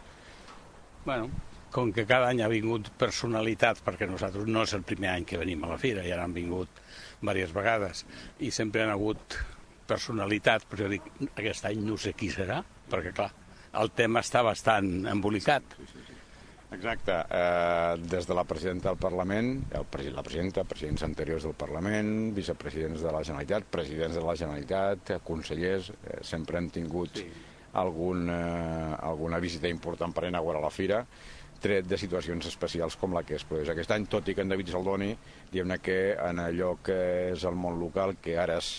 Bueno, 1.06 1.30
com 1.72 1.90
que 1.92 2.04
cada 2.06 2.28
any 2.28 2.42
ha 2.44 2.50
vingut 2.52 2.92
personalitat, 3.00 3.80
perquè 3.84 4.06
nosaltres 4.08 4.46
no 4.46 4.66
és 4.66 4.76
el 4.76 4.84
primer 4.86 5.10
any 5.14 5.26
que 5.28 5.40
venim 5.40 5.64
a 5.64 5.72
la 5.72 5.80
fira, 5.80 6.04
ja 6.06 6.20
han 6.22 6.36
vingut 6.36 6.80
diverses 7.22 7.54
vegades, 7.54 8.04
i 8.42 8.50
sempre 8.52 8.84
han 8.84 8.92
hagut 8.92 9.38
personalitat, 9.88 10.66
però 10.68 10.84
jo 10.84 10.92
dic, 10.92 11.06
aquest 11.32 11.68
any 11.70 11.82
no 11.86 11.96
sé 12.00 12.12
qui 12.18 12.30
serà, 12.32 12.60
perquè 12.90 13.12
clar, 13.16 13.30
el 13.80 13.92
tema 13.96 14.20
està 14.20 14.42
bastant 14.44 15.06
embolicat. 15.08 15.76
Exacte. 16.72 17.14
Eh, 17.28 17.96
des 18.08 18.26
de 18.26 18.34
la 18.34 18.44
presidenta 18.48 18.88
del 18.88 19.00
Parlament, 19.00 19.50
el 19.76 19.84
president, 19.84 20.16
la 20.16 20.24
presidenta, 20.24 20.64
presidents 20.64 21.04
anteriors 21.04 21.44
del 21.44 21.56
Parlament, 21.58 22.32
vicepresidents 22.36 23.04
de 23.04 23.12
la 23.12 23.20
Generalitat, 23.22 23.68
presidents 23.76 24.16
de 24.16 24.24
la 24.24 24.36
Generalitat, 24.40 25.10
eh, 25.10 25.18
consellers, 25.24 25.92
eh, 25.92 26.20
sempre 26.24 26.58
hem 26.58 26.70
tingut 26.72 27.20
sí. 27.20 27.28
algun, 27.74 28.24
eh, 28.32 28.96
alguna 29.04 29.38
visita 29.38 29.68
important 29.68 30.16
per 30.16 30.30
inaugurar 30.30 30.64
la 30.64 30.72
fira 30.72 31.04
tret 31.62 31.86
de 31.88 31.98
situacions 32.00 32.48
especials 32.50 32.96
com 33.00 33.14
la 33.16 33.22
que 33.26 33.36
es 33.38 33.46
produeix 33.48 33.70
aquest 33.72 33.94
any, 33.94 34.08
tot 34.10 34.28
i 34.28 34.34
que 34.36 34.44
en 34.44 34.50
David 34.52 34.72
Saldoni, 34.72 35.12
diguem-ne 35.52 35.78
que 35.82 36.00
en 36.18 36.42
allò 36.42 36.74
que 36.84 36.98
és 37.32 37.46
el 37.48 37.58
món 37.58 37.78
local, 37.80 38.16
que 38.22 38.36
ara 38.38 38.58
és 38.60 38.72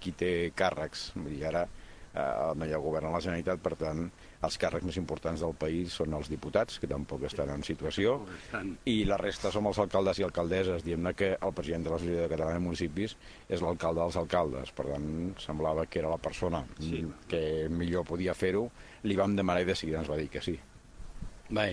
qui 0.00 0.14
té 0.16 0.32
càrrecs, 0.56 1.10
vull 1.16 1.34
dir, 1.34 1.44
ara 1.50 1.66
eh, 2.14 2.52
no 2.56 2.66
hi 2.66 2.72
ha 2.72 2.80
govern 2.82 3.10
a 3.10 3.14
la 3.14 3.20
Generalitat, 3.22 3.60
per 3.62 3.76
tant, 3.80 4.06
els 4.40 4.56
càrrecs 4.60 4.86
més 4.88 4.96
importants 4.96 5.42
del 5.44 5.52
país 5.60 5.92
són 6.00 6.16
els 6.16 6.30
diputats, 6.32 6.78
que 6.80 6.88
tampoc 6.88 7.26
estan 7.28 7.52
en 7.52 7.64
situació, 7.66 8.16
i 8.88 9.02
la 9.08 9.18
resta 9.20 9.52
som 9.52 9.68
els 9.68 9.80
alcaldes 9.82 10.22
i 10.22 10.24
alcaldesses. 10.24 10.84
Diem-ne 10.86 11.12
que 11.18 11.34
el 11.36 11.54
president 11.56 11.84
de 11.84 11.92
l'Associació 11.92 12.30
Catalana 12.32 12.56
de 12.56 12.64
Municipis 12.64 13.16
és 13.48 13.60
l'alcalde 13.64 14.00
dels 14.00 14.16
alcaldes, 14.22 14.72
per 14.72 14.88
tant, 14.88 15.12
semblava 15.44 15.84
que 15.86 16.00
era 16.00 16.12
la 16.12 16.20
persona 16.22 16.64
sí. 16.78 17.04
que 17.28 17.68
millor 17.68 18.08
podia 18.08 18.34
fer-ho. 18.34 18.66
Li 19.04 19.20
vam 19.20 19.36
demanar 19.36 19.64
i 19.64 19.68
de 19.68 19.76
seguida 19.76 20.00
ens 20.00 20.10
va 20.10 20.18
dir 20.20 20.30
que 20.32 20.44
sí. 20.44 20.56
Bé, 21.50 21.68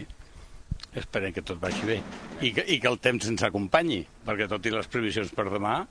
esperem 0.99 1.33
que 1.35 1.45
tot 1.45 1.59
vagi 1.61 1.85
bé. 1.87 1.97
I 2.41 2.53
que, 2.53 2.65
I 2.67 2.79
que 2.83 2.91
el 2.91 3.01
temps 3.01 3.29
ens 3.29 3.45
acompanyi, 3.47 4.03
perquè 4.27 4.49
tot 4.49 4.65
i 4.65 4.73
les 4.73 4.89
previsions 4.91 5.33
per 5.35 5.49
demà, 5.53 5.81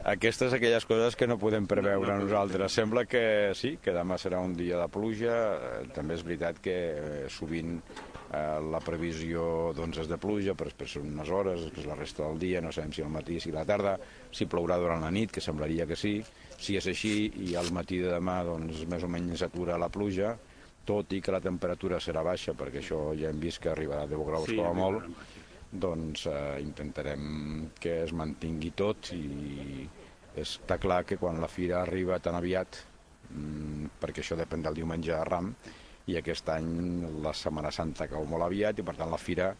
Aquestes 0.00 0.54
aquelles 0.56 0.86
coses 0.88 1.12
que 1.12 1.26
no 1.28 1.36
podem 1.36 1.66
preveure 1.68 2.14
no, 2.14 2.22
no 2.22 2.24
nosaltres. 2.24 2.72
Sembla 2.72 3.02
que 3.04 3.52
sí, 3.52 3.74
que 3.84 3.92
demà 3.92 4.16
serà 4.16 4.38
un 4.40 4.54
dia 4.56 4.78
de 4.80 4.86
pluja. 4.88 5.34
Eh, 5.52 5.82
també 5.92 6.16
és 6.16 6.24
veritat 6.24 6.60
que 6.64 6.76
eh, 6.88 7.26
sovint 7.28 7.74
eh, 7.76 8.56
la 8.64 8.80
previsió 8.80 9.74
doncs, 9.76 10.00
és 10.00 10.08
de 10.08 10.16
pluja, 10.20 10.54
però 10.56 10.72
després 10.72 10.96
són 10.96 11.10
unes 11.12 11.28
hores, 11.28 11.66
després 11.66 11.90
la 11.90 11.98
resta 11.98 12.24
del 12.24 12.40
dia, 12.40 12.62
no 12.64 12.72
sabem 12.72 12.94
si 12.96 13.04
al 13.04 13.12
matí, 13.12 13.36
si 13.44 13.52
a 13.52 13.58
la 13.58 13.66
tarda, 13.68 13.98
si 14.32 14.48
plourà 14.48 14.80
durant 14.80 15.04
la 15.04 15.12
nit, 15.12 15.34
que 15.36 15.44
semblaria 15.44 15.84
que 15.90 16.00
sí. 16.00 16.16
Si 16.56 16.80
és 16.80 16.88
així 16.88 17.14
i 17.44 17.52
al 17.60 17.68
matí 17.76 18.00
de 18.00 18.08
demà 18.14 18.40
doncs, 18.48 18.86
més 18.88 19.04
o 19.04 19.12
menys 19.12 19.44
s'atura 19.44 19.76
la 19.80 19.92
pluja, 19.92 20.32
tot 20.88 21.12
i 21.12 21.20
que 21.22 21.34
la 21.34 21.42
temperatura 21.44 22.00
serà 22.00 22.22
baixa, 22.26 22.54
perquè 22.58 22.80
això 22.80 23.00
ja 23.18 23.30
hem 23.30 23.40
vist 23.42 23.60
que 23.62 23.70
arribarà 23.72 24.06
a 24.06 24.10
10 24.10 24.26
graus 24.26 24.48
Sí, 24.50 24.56
com 24.58 24.70
a 24.70 24.74
molt, 24.76 25.08
doncs 25.70 26.26
eh, 26.26 26.60
intentarem 26.64 27.68
que 27.80 28.00
es 28.04 28.14
mantingui 28.16 28.72
tot 28.76 29.12
i 29.14 29.86
està 30.40 30.78
clar 30.82 31.04
que 31.06 31.18
quan 31.20 31.40
la 31.42 31.50
fira 31.50 31.82
arriba 31.82 32.18
tan 32.22 32.38
aviat, 32.38 32.80
mm, 33.30 34.00
perquè 34.02 34.24
això 34.24 34.38
depèn 34.38 34.66
del 34.66 34.80
diumenge 34.82 35.12
de 35.12 35.22
Ram, 35.28 35.54
i 36.10 36.16
aquest 36.18 36.48
any 36.50 36.70
la 37.22 37.32
Setmana 37.36 37.70
Santa 37.74 38.08
cau 38.10 38.24
molt 38.26 38.46
aviat 38.46 38.80
i 38.80 38.86
per 38.86 38.96
tant 38.98 39.10
la 39.12 39.20
fira 39.20 39.52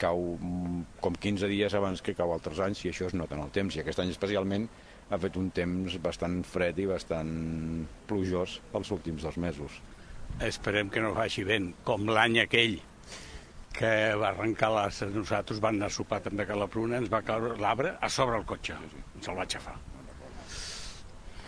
cau 0.00 0.34
mm, 0.34 0.98
com 1.00 1.14
15 1.14 1.48
dies 1.48 1.74
abans 1.78 2.02
que 2.02 2.16
cau 2.18 2.34
altres 2.34 2.60
anys 2.60 2.82
i 2.84 2.90
això 2.90 3.08
es 3.08 3.14
nota 3.14 3.38
en 3.38 3.44
el 3.44 3.54
temps 3.54 3.76
i 3.76 3.82
aquest 3.82 4.02
any 4.02 4.10
especialment 4.12 4.66
ha 5.10 5.20
fet 5.20 5.36
un 5.40 5.50
temps 5.54 5.98
bastant 6.02 6.40
fred 6.48 6.80
i 6.80 6.88
bastant 6.90 7.34
plujós 8.08 8.58
els 8.74 8.90
últims 8.94 9.26
dos 9.26 9.36
mesos. 9.38 9.80
Esperem 10.44 10.90
que 10.90 11.00
no 11.00 11.14
faci 11.14 11.44
vent, 11.46 11.72
com 11.86 12.08
l'any 12.10 12.40
aquell 12.42 12.80
que 13.74 13.90
va 14.18 14.28
arrencar 14.30 14.70
les... 14.74 15.00
Nosaltres 15.14 15.60
vam 15.62 15.74
anar 15.78 15.88
a 15.90 15.94
sopar 15.94 16.20
també 16.22 16.46
a 16.46 16.56
la 16.58 16.68
Pruna, 16.70 16.98
ens 17.02 17.10
va 17.10 17.22
caure 17.26 17.56
l'arbre 17.58 17.96
a 18.00 18.08
sobre 18.10 18.38
el 18.38 18.44
cotxe. 18.46 18.76
Ens 19.16 19.28
el 19.30 19.36
va 19.38 19.42
aixafar. 19.46 19.74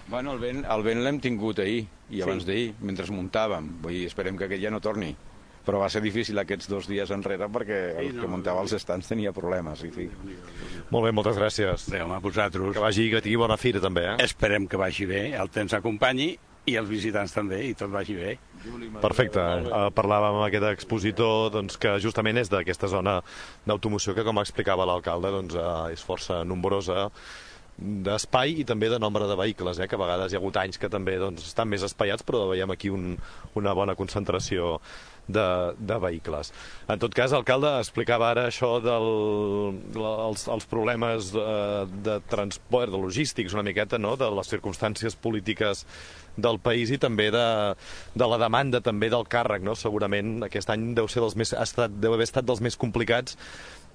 Bueno, 0.09 0.33
el 0.37 0.39
vent, 0.43 0.65
el 0.71 0.83
vent 0.87 1.01
l'hem 1.03 1.17
tingut 1.23 1.59
ahir 1.63 1.85
i 2.15 2.21
abans 2.23 2.45
Sí. 2.45 2.47
d'ahir, 2.51 2.75
mentre 2.81 3.07
muntàvem. 3.11 3.73
Vull 3.83 3.93
dir, 3.99 4.07
esperem 4.07 4.37
que 4.39 4.45
aquest 4.47 4.63
ja 4.63 4.71
no 4.71 4.81
torni. 4.81 5.15
Però 5.67 5.81
va 5.83 5.89
ser 5.91 5.99
difícil 6.01 6.39
aquests 6.39 6.69
dos 6.71 6.87
dies 6.87 7.11
enrere 7.11 7.49
perquè 7.51 7.79
el 7.99 8.13
que 8.21 8.29
muntava 8.31 8.61
els 8.63 8.73
estants 8.73 9.09
tenia 9.11 9.33
problemes. 9.35 9.83
I, 9.83 9.91
sí. 9.91 10.09
Molt 10.91 11.09
bé, 11.09 11.11
moltes 11.11 11.35
gràcies. 11.37 11.89
Adéu, 11.91 12.13
a 12.15 12.21
vosaltres. 12.23 12.73
Que 12.73 12.79
vagi, 12.85 13.09
que 13.11 13.21
tingui 13.25 13.37
bona 13.37 13.57
fira, 13.59 13.81
també, 13.83 14.05
eh? 14.13 14.17
Esperem 14.23 14.69
que 14.71 14.79
vagi 14.79 15.07
bé, 15.11 15.33
el 15.35 15.51
temps 15.51 15.75
acompanyi 15.75 16.37
i 16.67 16.77
els 16.81 16.89
visitants 16.91 17.35
també, 17.35 17.61
i 17.69 17.75
tot 17.79 17.93
vagi 17.93 18.17
bé. 18.19 18.37
Perfecte. 19.03 19.41
Uh, 19.41 19.89
parlàvem 19.95 20.39
amb 20.41 20.47
aquest 20.49 20.67
expositor 20.73 21.53
doncs, 21.55 21.79
que 21.79 21.97
justament 22.03 22.41
és 22.43 22.51
d'aquesta 22.51 22.91
zona 22.91 23.21
d'automoció 23.67 24.17
que, 24.17 24.25
com 24.27 24.43
explicava 24.43 24.87
l'alcalde, 24.89 25.31
doncs, 25.35 25.59
uh, 25.59 25.87
és 25.95 26.03
força 26.03 26.43
nombrosa 26.45 27.07
d'espai 27.77 28.63
i 28.63 28.65
també 28.65 28.89
de 28.89 28.99
nombre 28.99 29.27
de 29.29 29.37
vehicles, 29.37 29.79
eh, 29.79 29.89
que 29.89 29.99
a 29.99 30.01
vegades 30.01 30.33
hi 30.33 30.39
ha 30.39 30.41
hagut 30.41 30.57
anys 30.63 30.81
que 30.81 30.89
també 30.93 31.19
doncs, 31.21 31.45
estan 31.51 31.69
més 31.69 31.85
espaiats, 31.85 32.25
però 32.25 32.47
veiem 32.51 32.73
aquí 32.73 32.93
un, 32.93 33.15
una 33.55 33.75
bona 33.77 33.95
concentració 33.99 34.79
de, 35.29 35.75
de 35.77 35.99
vehicles. 36.01 36.53
En 36.89 37.01
tot 37.03 37.15
cas, 37.15 37.35
l'alcalde 37.35 37.73
explicava 37.81 38.31
ara 38.31 38.47
això 38.49 38.77
dels 38.81 40.47
els 40.55 40.69
problemes 40.71 41.33
de, 41.35 41.47
de 42.07 42.21
transport, 42.31 42.95
de 42.95 43.03
logístics, 43.03 43.57
una 43.57 43.67
miqueta, 43.67 43.99
no?, 43.99 44.15
de 44.17 44.31
les 44.39 44.55
circumstàncies 44.55 45.19
polítiques 45.19 45.85
del 46.37 46.61
país 46.61 46.93
i 46.93 47.01
també 47.01 47.31
de, 47.33 47.47
de 48.15 48.29
la 48.29 48.39
demanda 48.41 48.83
també 48.85 49.09
del 49.13 49.25
càrrec, 49.29 49.65
no? 49.65 49.75
Segurament 49.77 50.45
aquest 50.47 50.71
any 50.73 50.93
deu 50.97 51.09
ser 51.09 51.25
dels 51.25 51.37
més, 51.37 51.53
ha 51.57 51.65
estat, 51.65 51.97
deu 52.01 52.15
haver 52.15 52.29
estat 52.29 52.47
dels 52.47 52.63
més 52.65 52.77
complicats 52.77 53.37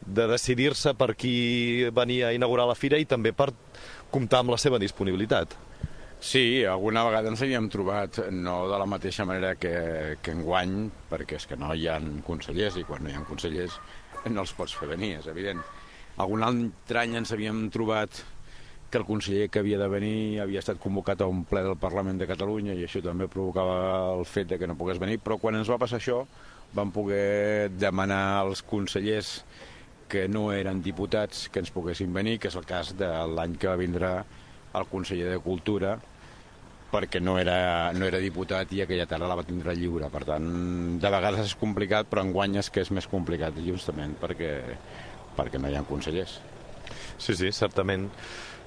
de 0.05 0.27
decidir-se 0.27 0.93
per 0.97 1.13
qui 1.15 1.89
venia 1.93 2.29
a 2.29 2.33
inaugurar 2.33 2.67
la 2.69 2.77
fira 2.77 2.99
i 2.99 3.05
també 3.05 3.33
per 3.33 3.51
comptar 4.11 4.41
amb 4.41 4.53
la 4.55 4.59
seva 4.61 4.79
disponibilitat. 4.81 5.55
Sí, 6.21 6.61
alguna 6.69 7.01
vegada 7.07 7.31
ens 7.31 7.41
havíem 7.41 7.65
trobat, 7.73 8.19
no 8.29 8.67
de 8.69 8.77
la 8.77 8.85
mateixa 8.85 9.25
manera 9.25 9.55
que, 9.57 10.19
que 10.21 10.35
enguany, 10.35 10.75
perquè 11.09 11.39
és 11.39 11.47
que 11.49 11.57
no 11.57 11.73
hi 11.73 11.87
ha 11.89 11.97
consellers 12.27 12.77
i 12.77 12.85
quan 12.85 13.01
no 13.01 13.09
hi 13.09 13.15
ha 13.17 13.23
consellers 13.25 13.79
no 14.29 14.43
els 14.43 14.53
pots 14.53 14.75
fer 14.77 14.91
venir, 14.91 15.15
és 15.17 15.25
evident. 15.31 15.63
Algun 16.21 16.45
altre 16.45 17.01
any 17.01 17.15
ens 17.17 17.33
havíem 17.33 17.63
trobat 17.73 18.21
que 18.91 18.99
el 18.99 19.07
conseller 19.07 19.47
que 19.49 19.63
havia 19.63 19.79
de 19.79 19.87
venir 19.89 20.41
havia 20.43 20.61
estat 20.61 20.77
convocat 20.83 21.23
a 21.23 21.29
un 21.31 21.45
ple 21.47 21.63
del 21.65 21.79
Parlament 21.79 22.19
de 22.19 22.27
Catalunya 22.29 22.75
i 22.75 22.83
això 22.85 23.01
també 23.01 23.25
provocava 23.31 23.77
el 24.19 24.25
fet 24.27 24.51
de 24.51 24.59
que 24.59 24.67
no 24.69 24.77
pogués 24.77 24.99
venir, 25.01 25.17
però 25.23 25.39
quan 25.41 25.57
ens 25.57 25.71
va 25.71 25.79
passar 25.81 25.97
això 25.97 26.25
vam 26.75 26.91
poder 26.93 27.71
demanar 27.79 28.43
als 28.43 28.61
consellers 28.61 29.39
que 30.11 30.27
no 30.27 30.49
eren 30.51 30.81
diputats 30.83 31.47
que 31.47 31.63
ens 31.63 31.71
poguessin 31.71 32.11
venir, 32.13 32.37
que 32.41 32.51
és 32.51 32.57
el 32.59 32.67
cas 32.67 32.91
de 32.99 33.09
l'any 33.31 33.55
que 33.59 33.69
va 33.71 33.79
vindre 33.79 34.09
el 34.75 34.87
conseller 34.91 35.29
de 35.31 35.39
Cultura, 35.43 35.95
perquè 36.91 37.21
no 37.23 37.37
era, 37.39 37.91
no 37.95 38.05
era 38.07 38.19
diputat 38.19 38.73
i 38.75 38.83
aquella 38.83 39.07
tarda 39.07 39.29
la 39.31 39.39
va 39.39 39.47
tindre 39.47 39.75
lliure. 39.79 40.11
Per 40.11 40.25
tant, 40.27 40.47
de 40.99 41.11
vegades 41.15 41.47
és 41.47 41.57
complicat, 41.59 42.11
però 42.11 42.25
enguany 42.27 42.59
és 42.59 42.69
que 42.69 42.83
és 42.83 42.91
més 42.91 43.07
complicat, 43.07 43.55
justament 43.63 44.17
perquè, 44.19 44.53
perquè 45.39 45.61
no 45.61 45.71
hi 45.71 45.79
ha 45.79 45.87
consellers. 45.87 46.41
Sí, 47.17 47.37
sí, 47.37 47.51
certament. 47.55 48.09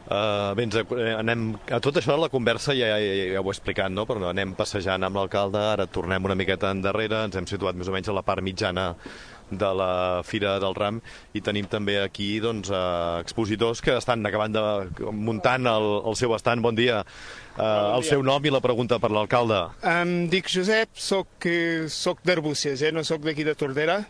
Uh, 0.05 0.53
bé, 0.53 0.67
ens, 0.67 0.77
eh, 0.77 1.13
anem, 1.17 1.47
a 1.73 1.79
tot 1.81 1.97
això 1.97 2.17
la 2.21 2.29
conversa 2.29 2.75
ja, 2.77 2.91
ja, 2.93 3.13
ja 3.33 3.41
ho 3.41 3.49
he 3.49 3.53
explicat, 3.55 3.89
no? 3.89 4.05
però 4.05 4.29
anem 4.29 4.53
passejant 4.57 5.07
amb 5.07 5.17
l'alcalde, 5.17 5.63
ara 5.77 5.87
tornem 5.89 6.29
una 6.29 6.37
miqueta 6.37 6.75
endarrere, 6.77 7.23
ens 7.25 7.39
hem 7.41 7.49
situat 7.49 7.79
més 7.81 7.89
o 7.89 7.95
menys 7.95 8.11
a 8.13 8.17
la 8.17 8.25
part 8.27 8.45
mitjana 8.45 8.91
de 9.51 9.71
la 9.77 10.23
Fira 10.25 10.57
del 10.63 10.75
Ram 10.77 11.01
i 11.37 11.43
tenim 11.45 11.69
també 11.71 11.99
aquí 12.03 12.39
doncs, 12.43 12.71
uh, 12.73 13.21
expositors 13.23 13.83
que 13.85 13.97
estan 13.99 14.25
acabant 14.27 14.55
de 14.55 14.65
muntant 15.13 15.69
el, 15.71 15.89
el 16.09 16.19
seu 16.19 16.35
estant. 16.37 16.63
Bon 16.65 16.77
dia. 16.77 17.03
Uh, 17.55 17.95
el 17.95 18.03
seu 18.07 18.25
nom 18.27 18.43
i 18.43 18.51
la 18.51 18.63
pregunta 18.65 18.99
per 18.99 19.13
l'alcalde. 19.15 19.61
Em 19.87 20.27
dic 20.33 20.51
Josep, 20.51 20.91
soc, 20.99 21.47
eh, 21.47 21.87
soc 21.93 22.25
d'Arbúcies, 22.27 22.83
eh? 22.83 22.91
no 22.91 23.05
soc 23.07 23.23
d'aquí 23.23 23.47
de 23.47 23.55
Tordera. 23.55 24.01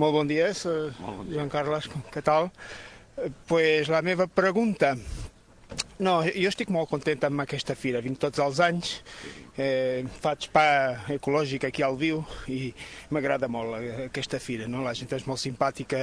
Molt 0.00 0.16
bon 0.16 0.30
dia, 0.30 0.48
eh, 0.48 0.76
Joan 1.28 1.52
Carles, 1.52 1.90
què 2.14 2.24
tal? 2.24 2.48
Eh, 3.18 3.30
pues 3.48 3.92
la 3.92 4.02
meva 4.06 4.28
pregunta... 4.28 4.96
No, 5.98 6.18
jo 6.28 6.50
estic 6.50 6.68
molt 6.68 6.90
content 6.90 7.22
amb 7.24 7.40
aquesta 7.46 7.74
fira, 7.78 8.02
vinc 8.04 8.18
tots 8.20 8.40
els 8.44 8.58
anys, 8.60 8.90
eh, 9.56 10.04
faig 10.20 10.50
pa 10.52 10.66
ecològic 11.14 11.64
aquí 11.64 11.84
al 11.86 11.96
Viu 11.96 12.20
i 12.52 12.74
m'agrada 13.14 13.48
molt 13.48 13.78
eh, 13.80 13.94
aquesta 14.10 14.40
fira, 14.42 14.68
no? 14.68 14.84
la 14.84 14.92
gent 14.98 15.14
és 15.16 15.24
molt 15.28 15.40
simpàtica, 15.40 16.02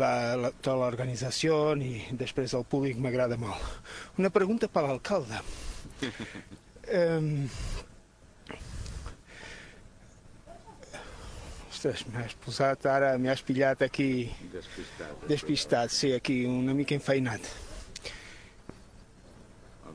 la, 0.00 0.12
la, 0.40 0.50
tota 0.56 0.78
l'organització 0.80 1.60
i 1.76 2.06
després 2.16 2.56
el 2.56 2.64
públic 2.64 2.96
m'agrada 2.96 3.36
molt. 3.36 3.60
Una 4.16 4.32
pregunta 4.32 4.68
per 4.72 4.86
l'alcalde. 4.88 5.42
Eh, 6.92 7.22
Ostres, 11.70 12.02
m'has 12.10 12.34
posat 12.42 12.88
ara, 12.90 13.12
m'has 13.22 13.40
pillat 13.46 13.84
aquí 13.86 14.08
Despistat. 14.52 15.22
despistat, 15.30 15.94
sí, 15.94 16.10
aquí 16.12 16.40
una 16.44 16.74
mica 16.74 16.94
enfeinat. 16.98 17.46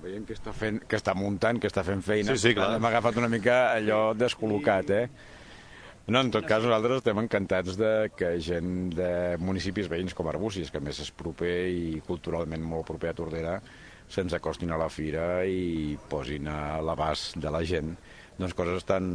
Veiem 0.03 0.27
que 0.27 0.35
està, 0.37 0.53
fent, 0.53 0.81
que 0.87 0.99
està 0.99 1.15
muntant, 1.17 1.59
que 1.61 1.69
està 1.69 1.83
fent 1.87 2.03
feina. 2.05 2.35
Sí, 2.35 2.49
sí, 2.49 2.53
clar. 2.57 2.75
Hem 2.77 2.87
agafat 2.89 3.17
una 3.21 3.29
mica 3.31 3.57
allò 3.73 4.13
descol·locat, 4.17 4.93
eh? 4.93 5.07
No, 6.07 6.21
en 6.21 6.29
tot 6.31 6.45
cas, 6.47 6.63
nosaltres 6.63 7.01
estem 7.01 7.19
encantats 7.19 7.75
de 7.75 7.91
que 8.15 8.29
gent 8.39 8.93
de 8.95 9.09
municipis 9.43 9.89
veïns 9.91 10.15
com 10.15 10.29
Arbúcies, 10.31 10.71
que 10.71 10.79
més 10.79 11.01
és 11.03 11.09
proper 11.11 11.55
i 11.67 11.97
culturalment 12.07 12.63
molt 12.63 12.87
proper 12.87 13.11
a 13.11 13.17
Tordera, 13.17 13.57
se'ns 14.07 14.37
acostin 14.37 14.71
a 14.71 14.79
la 14.79 14.87
fira 14.87 15.43
i 15.43 15.97
posin 16.07 16.47
a 16.47 16.79
l'abast 16.79 17.35
de 17.43 17.51
la 17.51 17.63
gent 17.67 17.91
doncs 18.37 18.53
coses 18.55 18.85
tan, 18.85 19.07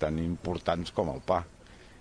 tan 0.00 0.18
importants 0.22 0.94
com 0.96 1.10
el 1.12 1.20
pa. 1.26 1.42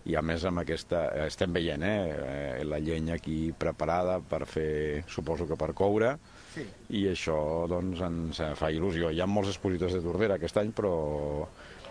I 0.07 0.15
a 0.15 0.21
més 0.23 0.45
amb 0.47 0.61
aquesta, 0.61 1.09
estem 1.25 1.51
veient 1.53 1.83
eh, 1.83 2.61
la 2.63 2.79
llenya 2.79 3.17
aquí 3.17 3.51
preparada 3.51 4.19
per 4.23 4.45
fer, 4.47 5.03
suposo 5.11 5.49
que 5.49 5.57
per 5.59 5.73
coure, 5.75 6.13
Sí. 6.49 6.63
i 6.97 7.03
això 7.11 7.67
doncs, 7.69 7.99
ens 8.01 8.39
fa 8.57 8.71
il·lusió. 8.73 9.11
Hi 9.13 9.21
ha 9.21 9.27
molts 9.29 9.51
expositors 9.53 9.93
de 9.93 10.01
Tordera 10.01 10.39
aquest 10.39 10.57
any, 10.57 10.71
però 10.75 10.93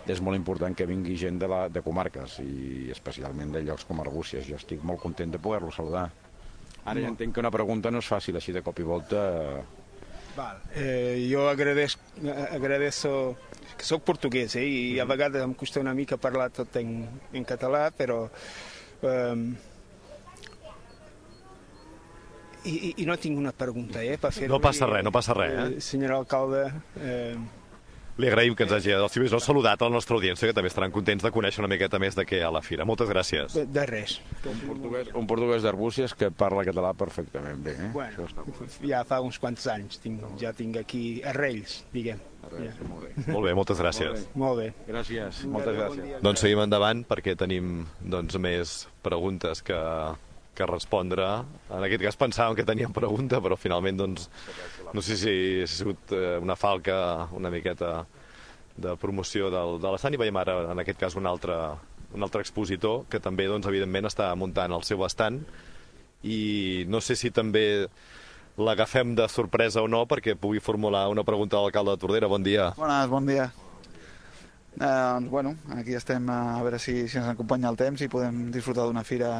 és 0.09 0.21
molt 0.25 0.37
important 0.37 0.75
que 0.75 0.87
vingui 0.89 1.15
gent 1.19 1.39
de, 1.39 1.47
la, 1.49 1.61
de 1.69 1.83
comarques 1.85 2.39
i 2.43 2.89
especialment 2.91 3.53
de 3.55 3.61
llocs 3.65 3.85
com 3.87 4.01
Arbúcies. 4.01 4.47
Jo 4.49 4.57
estic 4.59 4.83
molt 4.83 5.01
content 5.03 5.31
de 5.31 5.41
poder-lo 5.41 5.71
saludar. 5.75 6.09
Ara 6.85 7.03
ja 7.03 7.11
entenc 7.11 7.35
que 7.35 7.43
una 7.43 7.51
pregunta 7.53 7.91
no 7.91 8.01
és 8.01 8.09
fàcil 8.09 8.39
així 8.39 8.55
de 8.55 8.63
cop 8.65 8.79
i 8.79 8.87
volta. 8.87 9.21
Val. 10.35 10.61
Eh, 10.75 11.27
jo 11.29 11.47
agradeço 11.49 13.13
que 13.77 13.85
sóc 13.85 14.03
portuguès 14.07 14.55
eh, 14.59 14.65
i 14.65 14.99
a 14.99 15.05
vegades 15.09 15.43
em 15.43 15.53
costa 15.57 15.81
una 15.83 15.93
mica 15.93 16.17
parlar 16.17 16.49
tot 16.55 16.75
en, 16.79 17.03
en 17.33 17.47
català, 17.47 17.89
però 17.95 18.23
eh, 19.03 19.35
i, 22.65 22.73
i, 22.73 22.93
i 23.03 23.05
no 23.07 23.15
tinc 23.17 23.37
una 23.39 23.51
pregunta 23.55 24.03
eh, 24.03 24.17
per 24.21 24.31
fer 24.35 24.49
No 24.49 24.59
passa 24.59 24.87
res, 24.89 25.03
no 25.05 25.11
passa 25.15 25.33
res, 25.37 25.55
eh? 25.77 25.79
senyor 25.81 26.11
alcalde 26.19 26.65
eh, 26.99 27.37
Li 28.19 28.27
agraïm 28.27 28.51
que 28.51 28.65
ens 28.65 28.73
hagi 28.75 28.91
si 29.13 29.21
més 29.23 29.31
no, 29.31 29.39
saludat 29.39 29.79
a 29.79 29.87
la 29.87 29.93
nostra 29.95 30.17
audiència, 30.17 30.49
que 30.49 30.51
també 30.53 30.67
estaran 30.67 30.91
contents 30.91 31.23
de 31.23 31.29
conèixer 31.31 31.61
una 31.63 31.69
miqueta 31.71 32.01
més 32.03 32.17
de 32.17 32.25
què 32.27 32.41
a 32.43 32.49
la 32.51 32.59
fira. 32.59 32.83
Moltes 32.83 33.07
gràcies. 33.07 33.53
de, 33.55 33.63
de 33.63 33.85
res 33.87 34.17
Un 34.43 34.57
portuguès, 34.65 35.07
un 35.15 35.27
portuguès 35.29 35.63
d'Arbúcies 35.63 36.11
que 36.19 36.27
parla 36.29 36.65
català 36.67 36.91
perfectament 36.99 37.63
bé. 37.63 37.77
Eh? 37.79 37.87
bueno, 37.93 38.11
Això 38.11 38.27
està 38.27 38.43
molt 38.43 38.59
bé. 38.59 38.89
ja 38.91 39.05
fa 39.07 39.21
uns 39.23 39.39
quants 39.39 39.63
anys 39.71 40.01
tinc, 40.03 40.19
ja 40.41 40.51
tinc 40.51 40.75
aquí 40.83 41.21
arrels 41.23 41.85
diguem 41.93 42.19
Res, 42.49 42.75
molt 42.89 43.03
bé. 43.07 43.13
Molt 43.31 43.45
bé, 43.45 43.53
moltes 43.55 43.79
gràcies. 43.79 44.27
molt 44.35 44.59
bé 44.59 44.67
Gràcies, 44.87 45.45
moltes 45.47 45.75
gràcies. 45.79 46.19
Doncs 46.23 46.43
seguim 46.43 46.59
endavant 46.63 47.05
perquè 47.07 47.37
tenim 47.39 47.85
doncs, 48.03 48.35
més 48.35 48.87
preguntes 49.05 49.61
que, 49.63 49.79
que 50.59 50.67
respondre. 50.67 51.25
En 51.71 51.85
aquest 51.87 52.03
cas 52.03 52.19
pensàvem 52.19 52.57
que 52.57 52.67
teníem 52.67 52.91
pregunta, 52.95 53.39
però 53.43 53.55
finalment 53.59 54.03
doncs, 54.03 54.27
no 54.91 55.03
sé 55.05 55.15
si 55.19 55.33
ha 55.63 55.69
sigut 55.71 56.11
eh, 56.15 56.35
una 56.43 56.57
falca 56.59 57.29
una 57.37 57.51
miqueta 57.53 58.03
de 58.79 58.95
promoció 58.99 59.49
del, 59.53 59.77
de 59.79 59.91
l'estand 59.91 60.15
i 60.15 60.21
veiem 60.21 60.39
ara 60.39 60.59
en 60.73 60.83
aquest 60.83 60.99
cas 60.99 61.15
un 61.19 61.27
altre, 61.27 61.55
un 62.15 62.23
altre 62.25 62.43
expositor 62.43 63.05
que 63.11 63.21
també 63.23 63.47
doncs, 63.47 63.67
evidentment 63.71 64.09
està 64.09 64.31
muntant 64.39 64.75
el 64.75 64.85
seu 64.87 65.03
estand 65.07 65.43
i 66.23 66.85
no 66.91 66.99
sé 67.03 67.15
si 67.15 67.31
també 67.31 67.87
l'agafem 68.59 69.15
de 69.15 69.27
sorpresa 69.31 69.83
o 69.83 69.87
no 69.87 70.03
perquè 70.07 70.35
pugui 70.35 70.59
formular 70.59 71.07
una 71.11 71.23
pregunta 71.23 71.57
a 71.57 71.63
l'alcalde 71.63 71.95
de 71.95 72.01
Tordera. 72.01 72.27
Bon 72.27 72.43
dia. 72.43 72.73
Bones, 72.75 73.07
bon 73.11 73.27
dia. 73.27 73.47
Eh, 74.79 74.85
doncs, 74.85 75.29
bueno, 75.31 75.55
aquí 75.75 75.95
estem 75.95 76.27
a 76.29 76.59
veure 76.63 76.79
si, 76.79 77.07
si 77.07 77.19
ens 77.19 77.27
acompanya 77.31 77.71
el 77.71 77.79
temps 77.79 78.03
i 78.03 78.11
podem 78.11 78.49
disfrutar 78.51 78.87
d'una 78.87 79.05
fira 79.07 79.31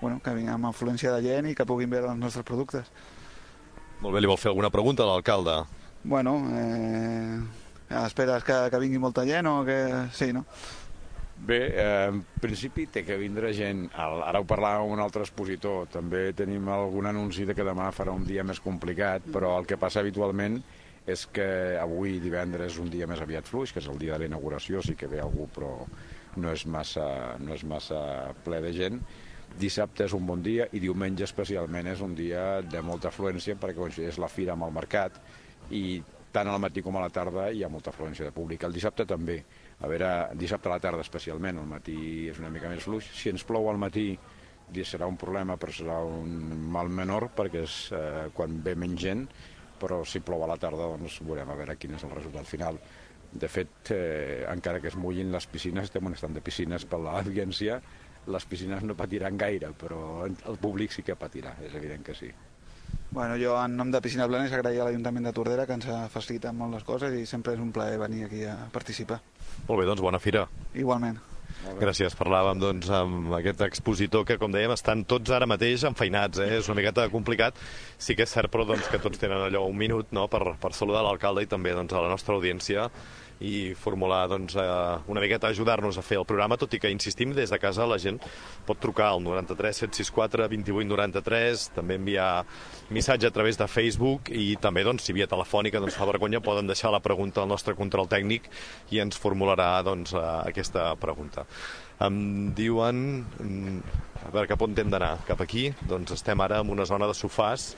bueno, 0.00 0.20
que 0.22 0.34
vingui 0.36 0.52
amb 0.52 0.68
afluència 0.68 1.12
de 1.16 1.22
gent 1.24 1.50
i 1.50 1.54
que 1.56 1.66
puguin 1.68 1.90
veure 1.92 2.12
els 2.12 2.20
nostres 2.20 2.46
productes. 2.46 2.90
Molt 4.00 4.12
bé, 4.12 4.20
li 4.20 4.28
vol 4.30 4.40
fer 4.40 4.50
alguna 4.52 4.70
pregunta 4.70 5.04
a 5.04 5.10
l'alcalde? 5.10 5.60
Bueno, 6.04 6.36
eh, 6.52 7.38
esperes 8.04 8.44
que, 8.44 8.58
que 8.70 8.82
vingui 8.82 9.00
molta 9.02 9.24
gent 9.26 9.48
o 9.50 9.62
que... 9.64 9.78
Sí, 10.12 10.32
no? 10.36 10.44
Bé, 11.36 11.58
eh, 11.68 12.08
en 12.08 12.22
principi 12.40 12.86
té 12.88 13.02
que 13.04 13.18
vindre 13.20 13.52
gent. 13.56 13.86
Ara 13.92 14.40
ho 14.40 14.46
parlàvem 14.48 14.86
amb 14.86 14.96
un 14.96 15.02
altre 15.04 15.24
expositor. 15.26 15.84
També 15.92 16.30
tenim 16.36 16.68
algun 16.72 17.08
anunci 17.10 17.44
de 17.44 17.54
que 17.56 17.66
demà 17.66 17.90
farà 17.92 18.14
un 18.16 18.24
dia 18.24 18.44
més 18.44 18.60
complicat, 18.64 19.28
però 19.32 19.58
el 19.60 19.68
que 19.68 19.80
passa 19.80 20.00
habitualment 20.00 20.60
és 21.06 21.26
que 21.30 21.76
avui 21.78 22.16
divendres 22.18 22.72
és 22.72 22.80
un 22.82 22.88
dia 22.90 23.06
més 23.06 23.20
aviat 23.22 23.46
fluix, 23.46 23.72
que 23.72 23.82
és 23.82 23.86
el 23.90 23.98
dia 24.00 24.16
de 24.16 24.24
la 24.24 24.30
inauguració, 24.32 24.82
sí 24.82 24.96
que 24.98 25.06
ve 25.06 25.20
algú, 25.22 25.46
però 25.54 25.70
no 26.36 26.50
és 26.52 26.66
massa, 26.66 27.36
no 27.38 27.54
és 27.54 27.62
massa 27.68 28.00
ple 28.44 28.58
de 28.64 28.72
gent. 28.74 28.98
Dissabte 29.56 30.04
és 30.04 30.12
un 30.16 30.26
bon 30.28 30.42
dia 30.44 30.66
i 30.76 30.82
diumenge 30.82 31.24
especialment 31.24 31.88
és 31.88 32.02
un 32.04 32.14
dia 32.18 32.60
de 32.60 32.82
molta 32.84 33.08
afluència 33.08 33.56
perquè 33.56 33.88
és 34.04 34.18
la 34.20 34.28
fira 34.28 34.52
amb 34.52 34.66
el 34.66 34.74
mercat 34.74 35.16
i 35.70 36.02
tant 36.36 36.50
al 36.52 36.60
matí 36.60 36.82
com 36.84 36.98
a 36.98 37.04
la 37.06 37.12
tarda 37.12 37.46
hi 37.48 37.62
ha 37.64 37.70
molta 37.72 37.90
afluència 37.90 38.26
de 38.26 38.34
públic. 38.36 38.66
El 38.66 38.74
dissabte 38.76 39.06
també 39.08 39.38
a 39.80 39.88
veure, 39.88 40.10
dissabte 40.36 40.68
a 40.68 40.74
la 40.74 40.82
tarda 40.82 41.04
especialment, 41.04 41.62
el 41.62 41.70
matí 41.70 41.96
és 42.28 42.40
una 42.42 42.50
mica 42.52 42.68
més 42.68 42.84
fluix. 42.84 43.08
Si 43.16 43.32
ens 43.32 43.44
plou 43.48 43.70
al 43.70 43.80
matí 43.80 44.10
serà 44.84 45.06
un 45.06 45.16
problema, 45.16 45.56
però 45.56 45.72
serà 45.72 46.00
un 46.04 46.32
mal 46.74 46.88
menor, 46.90 47.30
perquè 47.36 47.62
és 47.64 47.76
eh, 47.94 48.28
quan 48.34 48.60
ve 48.64 48.74
menys 48.74 49.00
gent, 49.00 49.26
però 49.80 50.02
si 50.04 50.20
plou 50.20 50.42
a 50.44 50.48
la 50.50 50.58
tarda 50.60 50.88
doncs 50.92 51.20
veurem 51.22 51.50
a 51.50 51.56
veure 51.56 51.76
quin 51.76 51.94
és 51.94 52.04
el 52.04 52.12
resultat 52.12 52.48
final. 52.48 52.80
De 53.32 53.48
fet, 53.48 53.92
eh, 53.94 54.44
encara 54.50 54.80
que 54.80 54.88
es 54.88 54.96
mullin 54.96 55.32
les 55.32 55.46
piscines, 55.46 55.88
estem 55.88 56.06
en 56.06 56.16
estat 56.16 56.34
de 56.34 56.42
piscines 56.44 56.84
per 56.84 57.00
l'audiència, 57.00 57.80
les 58.32 58.46
piscines 58.48 58.82
no 58.84 58.96
patiran 58.98 59.38
gaire, 59.38 59.70
però 59.78 60.26
el 60.26 60.60
públic 60.60 60.94
sí 60.94 61.04
que 61.06 61.16
patirà, 61.18 61.54
és 61.66 61.74
evident 61.74 62.04
que 62.06 62.14
sí. 62.14 62.32
Bueno, 63.10 63.36
jo 63.38 63.54
en 63.62 63.76
nom 63.78 63.90
de 63.90 64.00
Piscina 64.02 64.26
Blanes 64.26 64.52
agrair 64.52 64.80
a 64.82 64.88
l'Ajuntament 64.88 65.28
de 65.28 65.32
Tordera 65.32 65.64
que 65.66 65.76
ens 65.78 65.86
ha 65.88 66.02
facilitat 66.12 66.54
molt 66.54 66.74
les 66.74 66.84
coses 66.84 67.14
i 67.14 67.22
sempre 67.26 67.54
és 67.54 67.62
un 67.62 67.70
plaer 67.72 68.00
venir 68.02 68.26
aquí 68.26 68.42
a 68.50 68.56
participar. 68.74 69.20
Molt 69.68 69.80
bé, 69.80 69.86
doncs 69.88 70.02
bona 70.04 70.20
fira. 70.22 70.44
Igualment. 70.74 71.22
Gràcies. 71.80 72.14
Parlàvem 72.18 72.60
doncs, 72.60 72.88
amb 72.92 73.32
aquest 73.38 73.62
expositor 73.66 74.26
que, 74.28 74.36
com 74.38 74.52
dèiem, 74.54 74.74
estan 74.74 75.04
tots 75.08 75.32
ara 75.34 75.48
mateix 75.50 75.86
enfeinats. 75.88 76.38
Eh? 76.42 76.50
És 76.60 76.68
una 76.70 76.78
miqueta 76.78 77.08
complicat. 77.12 77.58
Sí 77.98 78.14
que 78.18 78.26
és 78.26 78.32
cert, 78.32 78.52
però, 78.52 78.66
doncs, 78.68 78.86
que 78.92 79.00
tots 79.02 79.18
tenen 79.22 79.42
allò 79.48 79.64
un 79.66 79.78
minut 79.78 80.12
no? 80.14 80.26
per, 80.30 80.42
per 80.62 80.72
saludar 80.76 81.02
l'alcalde 81.06 81.46
i 81.46 81.50
també 81.50 81.74
doncs, 81.74 81.94
a 81.94 82.04
la 82.04 82.12
nostra 82.12 82.36
audiència 82.36 82.90
i 83.40 83.74
formular 83.76 84.28
doncs, 84.30 84.56
eh, 84.56 84.98
una 85.12 85.20
miqueta 85.20 85.48
ajudar-nos 85.48 85.98
a 85.98 86.02
fer 86.02 86.18
el 86.18 86.24
programa, 86.24 86.56
tot 86.56 86.72
i 86.74 86.80
que 86.80 86.90
insistim 86.90 87.34
des 87.36 87.50
de 87.52 87.58
casa 87.60 87.86
la 87.86 87.98
gent 87.98 88.20
pot 88.66 88.80
trucar 88.80 89.10
al 89.12 89.22
93 89.22 89.82
764 89.84 90.48
28 90.48 90.88
93, 90.88 91.68
també 91.76 91.98
enviar 92.00 92.44
missatge 92.90 93.28
a 93.28 93.34
través 93.34 93.58
de 93.60 93.68
Facebook 93.68 94.30
i 94.32 94.56
també 94.56 94.84
doncs, 94.84 95.04
si 95.04 95.12
via 95.12 95.28
telefònica 95.28 95.80
doncs, 95.80 95.98
fa 95.98 96.08
vergonya 96.08 96.40
poden 96.40 96.66
deixar 96.66 96.92
la 96.94 97.02
pregunta 97.04 97.42
al 97.42 97.48
nostre 97.48 97.74
control 97.74 98.08
tècnic 98.08 98.48
i 98.90 99.02
ens 99.04 99.20
formularà 99.20 99.82
doncs, 99.84 100.14
eh, 100.14 100.26
aquesta 100.48 100.94
pregunta. 100.96 101.46
Em 102.00 102.52
diuen... 102.56 103.24
Mm, 103.40 104.04
a 104.26 104.30
veure 104.34 104.48
cap 104.50 104.62
on 104.64 104.74
hem 104.74 104.90
d'anar? 104.90 105.20
Cap 105.26 105.40
aquí? 105.44 105.68
Doncs 105.86 106.16
estem 106.16 106.40
ara 106.42 106.58
en 106.58 106.70
una 106.72 106.86
zona 106.88 107.06
de 107.06 107.14
sofàs 107.14 107.68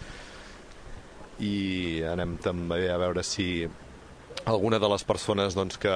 i 1.45 2.01
anem 2.09 2.39
també 2.43 2.87
a 2.91 2.97
veure 2.99 3.23
si 3.27 3.69
alguna 4.45 4.79
de 4.79 4.89
les 4.93 5.05
persones 5.05 5.57
doncs, 5.57 5.79
que, 5.81 5.95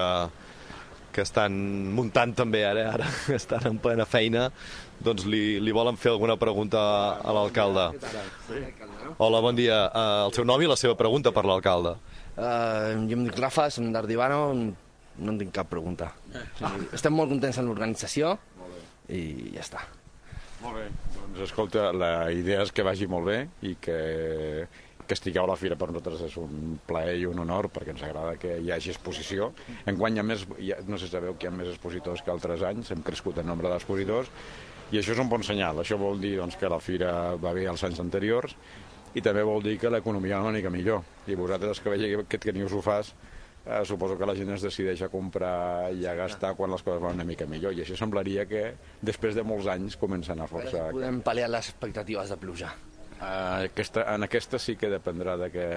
que 1.13 1.23
estan 1.23 1.55
muntant 1.95 2.33
també 2.35 2.63
ara, 2.67 2.87
ara 2.95 3.09
estan 3.39 3.69
en 3.69 3.79
plena 3.81 4.05
feina, 4.09 4.49
doncs 5.03 5.27
li, 5.29 5.59
li 5.63 5.75
volen 5.75 5.99
fer 5.99 6.13
alguna 6.13 6.37
pregunta 6.39 6.81
a 7.19 7.35
l'alcalde. 7.35 7.89
Hola, 9.17 9.41
bon 9.43 9.55
dia. 9.57 9.85
Uh, 9.89 10.27
el 10.27 10.35
seu 10.35 10.47
nom 10.47 10.61
i 10.61 10.69
la 10.69 10.79
seva 10.79 10.97
pregunta 10.99 11.33
per 11.35 11.45
l'alcalde. 11.49 11.97
Uh, 12.33 13.03
jo 13.09 13.19
em 13.19 13.27
dic 13.27 13.37
Rafa, 13.37 13.69
som 13.73 13.91
d'Ardivano, 13.93 14.45
no 15.13 15.33
en 15.33 15.41
tinc 15.41 15.53
cap 15.53 15.69
pregunta. 15.69 16.09
Estem 16.95 17.13
molt 17.13 17.33
contents 17.33 17.59
amb 17.61 17.69
l'organització 17.69 18.37
i 19.13 19.53
ja 19.53 19.61
està. 19.61 19.83
Molt 20.63 20.79
bé. 20.79 20.87
Doncs 21.17 21.43
escolta, 21.49 21.89
la 21.91 22.31
idea 22.31 22.63
és 22.63 22.71
que 22.71 22.85
vagi 22.85 23.07
molt 23.11 23.27
bé 23.27 23.37
i 23.67 23.75
que 23.83 23.99
que 25.13 25.19
estigueu 25.19 25.45
a 25.45 25.51
la 25.53 25.57
fira 25.59 25.77
per 25.77 25.91
nosaltres 25.91 26.25
és 26.25 26.35
un 26.41 26.77
plaer 26.87 27.19
i 27.21 27.27
un 27.29 27.41
honor 27.43 27.69
perquè 27.73 27.93
ens 27.93 28.03
agrada 28.05 28.33
que 28.41 28.57
hi 28.57 28.71
hagi 28.73 28.93
exposició. 28.93 29.51
Enguany 29.89 30.17
hi 30.17 30.21
ha 30.21 30.25
més, 30.25 30.45
hi 30.57 30.71
ha, 30.73 30.79
no 30.89 30.97
sé 30.97 31.05
si 31.05 31.13
sabeu 31.13 31.37
que 31.37 31.45
hi 31.45 31.51
ha 31.51 31.53
més 31.53 31.69
expositors 31.69 32.23
que 32.25 32.33
altres 32.33 32.63
anys, 32.65 32.89
hem 32.95 33.03
crescut 33.05 33.41
en 33.41 33.49
nombre 33.51 33.69
d'expositors 33.69 34.31
i 34.93 34.99
això 34.99 35.13
és 35.13 35.21
un 35.21 35.29
bon 35.29 35.45
senyal. 35.45 35.83
Això 35.83 35.99
vol 36.01 36.17
dir 36.21 36.35
doncs, 36.39 36.57
que 36.57 36.71
la 36.71 36.81
fira 36.81 37.11
va 37.41 37.53
bé 37.53 37.67
els 37.69 37.83
anys 37.85 38.01
anteriors 38.01 38.55
i 39.13 39.21
també 39.21 39.43
vol 39.45 39.61
dir 39.61 39.77
que 39.81 39.91
l'economia 39.93 40.39
va 40.41 40.49
una 40.49 40.57
mica 40.57 40.73
millor. 40.73 41.05
I 41.29 41.37
vosaltres 41.37 41.81
que 41.81 41.93
veieu 41.93 42.25
que 42.29 42.41
teniu 42.41 42.69
sofàs, 42.71 43.13
eh, 43.67 43.83
suposo 43.85 44.17
que 44.17 44.25
la 44.25 44.33
gent 44.37 44.55
es 44.55 44.65
decideix 44.65 45.03
a 45.05 45.11
comprar 45.13 45.91
i 45.93 46.07
a 46.09 46.15
gastar 46.17 46.55
quan 46.57 46.73
les 46.73 46.81
coses 46.81 47.01
van 47.03 47.21
una 47.21 47.27
mica 47.27 47.45
millor. 47.45 47.77
I 47.77 47.85
això 47.85 47.99
semblaria 47.99 48.47
que 48.49 48.71
després 49.01 49.37
de 49.37 49.45
molts 49.45 49.69
anys 49.69 49.99
comencen 50.01 50.41
a 50.41 50.49
força... 50.49 50.89
Podem 50.89 51.21
pal·liar 51.21 51.51
les 51.53 51.69
expectatives 51.69 52.33
de 52.33 52.39
pluja. 52.41 52.73
Uh, 53.23 53.63
aquesta, 53.69 54.03
en 54.13 54.27
aquesta 54.27 54.59
sí 54.59 54.75
que 54.79 54.91
dependrà 54.91 55.37
de 55.39 55.51
que... 55.53 55.67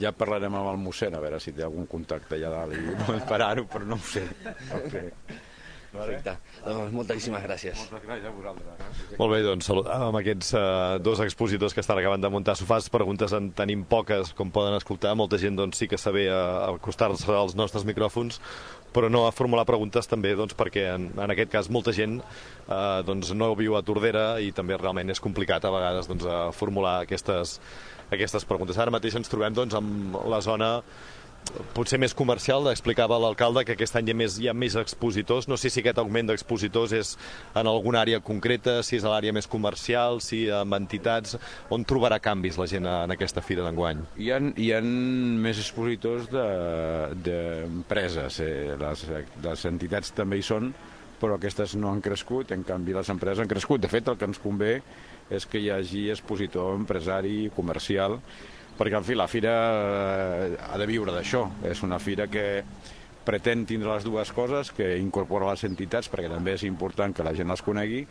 Ja 0.00 0.12
parlarem 0.16 0.54
amb 0.56 0.70
el 0.70 0.78
mossèn, 0.80 1.12
a 1.12 1.20
veure 1.20 1.40
si 1.42 1.52
té 1.52 1.64
algun 1.66 1.84
contacte 1.90 2.38
allà 2.38 2.52
dalt 2.54 2.76
i 2.78 2.94
pot 3.08 3.26
parar-ho, 3.28 3.66
però 3.68 3.88
no 3.88 3.98
ho 3.98 4.06
sé. 4.08 4.22
Okay. 4.78 5.10
Perfecte. 5.92 6.32
Doncs 6.64 6.94
moltíssimes 6.96 7.42
gràcies. 7.44 7.80
Moltes 7.82 8.06
gràcies 8.06 8.28
a 8.28 8.32
vosaltres. 8.32 9.02
Molt 9.18 9.34
bé, 9.34 9.40
doncs 9.44 9.68
amb 9.74 10.18
aquests 10.22 10.54
uh, 10.56 10.62
dos 11.04 11.20
expositors 11.20 11.76
que 11.76 11.84
estan 11.84 12.00
acabant 12.00 12.24
de 12.24 12.30
muntar 12.32 12.54
sofàs, 12.56 12.88
preguntes 12.92 13.34
en 13.36 13.50
tenim 13.58 13.82
poques, 13.90 14.32
com 14.38 14.54
poden 14.54 14.78
escoltar. 14.78 15.12
Molta 15.20 15.40
gent 15.42 15.58
doncs, 15.60 15.82
sí 15.82 15.90
que 15.90 16.00
sabe 16.00 16.24
acostar-se 16.32 17.36
als 17.36 17.58
nostres 17.58 17.84
micròfons, 17.88 18.40
però 18.92 19.10
no 19.12 19.24
a 19.26 19.32
formular 19.34 19.64
preguntes 19.68 20.08
també 20.10 20.34
doncs, 20.38 20.56
perquè 20.58 20.86
en, 20.94 21.08
en 21.16 21.34
aquest 21.34 21.52
cas 21.52 21.70
molta 21.72 21.94
gent 21.96 22.18
eh, 22.20 23.00
doncs, 23.06 23.32
no 23.36 23.52
viu 23.58 23.76
a 23.76 23.82
Tordera 23.86 24.26
i 24.40 24.52
també 24.56 24.78
realment 24.78 25.12
és 25.12 25.22
complicat 25.22 25.64
a 25.64 25.72
vegades 25.74 26.10
doncs, 26.10 26.28
a 26.28 26.44
formular 26.56 27.00
aquestes, 27.06 27.58
aquestes 28.12 28.46
preguntes. 28.48 28.78
Ara 28.78 28.94
mateix 28.94 29.16
ens 29.18 29.32
trobem 29.32 29.56
doncs, 29.56 29.76
amb 29.78 30.20
la 30.28 30.42
zona 30.44 30.76
potser 31.76 31.98
més 32.00 32.14
comercial, 32.16 32.64
explicava 32.70 33.18
l'alcalde 33.20 33.64
que 33.66 33.74
aquest 33.76 33.96
any 33.98 34.08
hi 34.08 34.14
ha, 34.14 34.16
més, 34.16 34.38
hi 34.40 34.48
ha 34.48 34.54
més 34.56 34.76
expositors, 34.80 35.48
no 35.50 35.58
sé 35.60 35.68
si 35.72 35.82
aquest 35.82 35.98
augment 36.00 36.30
d'expositors 36.30 36.94
és 36.96 37.12
en 37.58 37.68
alguna 37.68 38.00
àrea 38.02 38.22
concreta, 38.24 38.78
si 38.86 38.96
és 38.98 39.04
a 39.04 39.12
l'àrea 39.12 39.34
més 39.36 39.48
comercial, 39.50 40.20
si 40.24 40.46
amb 40.52 40.78
entitats, 40.78 41.36
on 41.74 41.84
trobarà 41.88 42.18
canvis 42.22 42.58
la 42.60 42.68
gent 42.70 42.86
en 42.88 43.14
aquesta 43.14 43.44
fira 43.44 43.66
d'enguany? 43.66 43.98
Hi, 44.22 44.28
ha, 44.32 44.38
hi 44.56 44.72
ha 44.72 44.80
més 44.82 45.60
expositors 45.60 46.30
d'empreses, 46.32 48.40
de, 48.40 48.48
eh? 48.48 48.76
les, 48.80 49.06
les 49.44 49.60
entitats 49.72 50.08
també 50.16 50.40
hi 50.40 50.46
són, 50.46 50.72
però 51.22 51.38
aquestes 51.38 51.76
no 51.78 51.92
han 51.92 52.02
crescut, 52.02 52.50
en 52.54 52.64
canvi 52.66 52.96
les 52.96 53.10
empreses 53.12 53.44
han 53.44 53.50
crescut. 53.50 53.84
De 53.84 53.90
fet, 53.90 54.08
el 54.10 54.18
que 54.18 54.26
ens 54.26 54.40
convé 54.42 54.72
és 55.32 55.46
que 55.46 55.60
hi 55.62 55.70
hagi 55.70 56.08
expositor 56.10 56.74
empresari, 56.74 57.46
comercial, 57.54 58.18
perquè 58.78 58.98
en 58.98 59.06
fi 59.06 59.16
la 59.18 59.28
fira 59.30 59.52
eh, 59.52 60.56
ha 60.56 60.78
de 60.80 60.88
viure 60.88 61.14
d'això. 61.14 61.44
És 61.68 61.82
una 61.86 62.00
fira 62.02 62.28
que 62.30 62.62
pretén 63.26 63.66
tindre 63.68 63.92
les 63.92 64.04
dues 64.04 64.32
coses, 64.34 64.72
que 64.74 64.96
incorpora 64.98 65.50
les 65.52 65.64
entitats, 65.68 66.10
perquè 66.10 66.30
també 66.30 66.56
és 66.56 66.66
important 66.68 67.14
que 67.14 67.26
la 67.26 67.34
gent 67.36 67.50
les 67.52 67.62
conegui, 67.62 68.02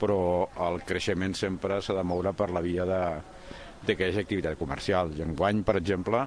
però 0.00 0.20
el 0.68 0.80
creixement 0.86 1.34
sempre 1.36 1.80
s'ha 1.82 1.96
de 1.96 2.04
moure 2.06 2.32
per 2.36 2.50
la 2.54 2.62
via 2.64 2.86
de, 2.88 3.02
de 3.86 3.96
que 3.96 4.06
hi 4.06 4.12
hagi 4.12 4.24
activitat 4.24 4.58
comercial. 4.60 5.12
I 5.16 5.24
enguany, 5.26 5.64
per 5.66 5.76
exemple, 5.80 6.26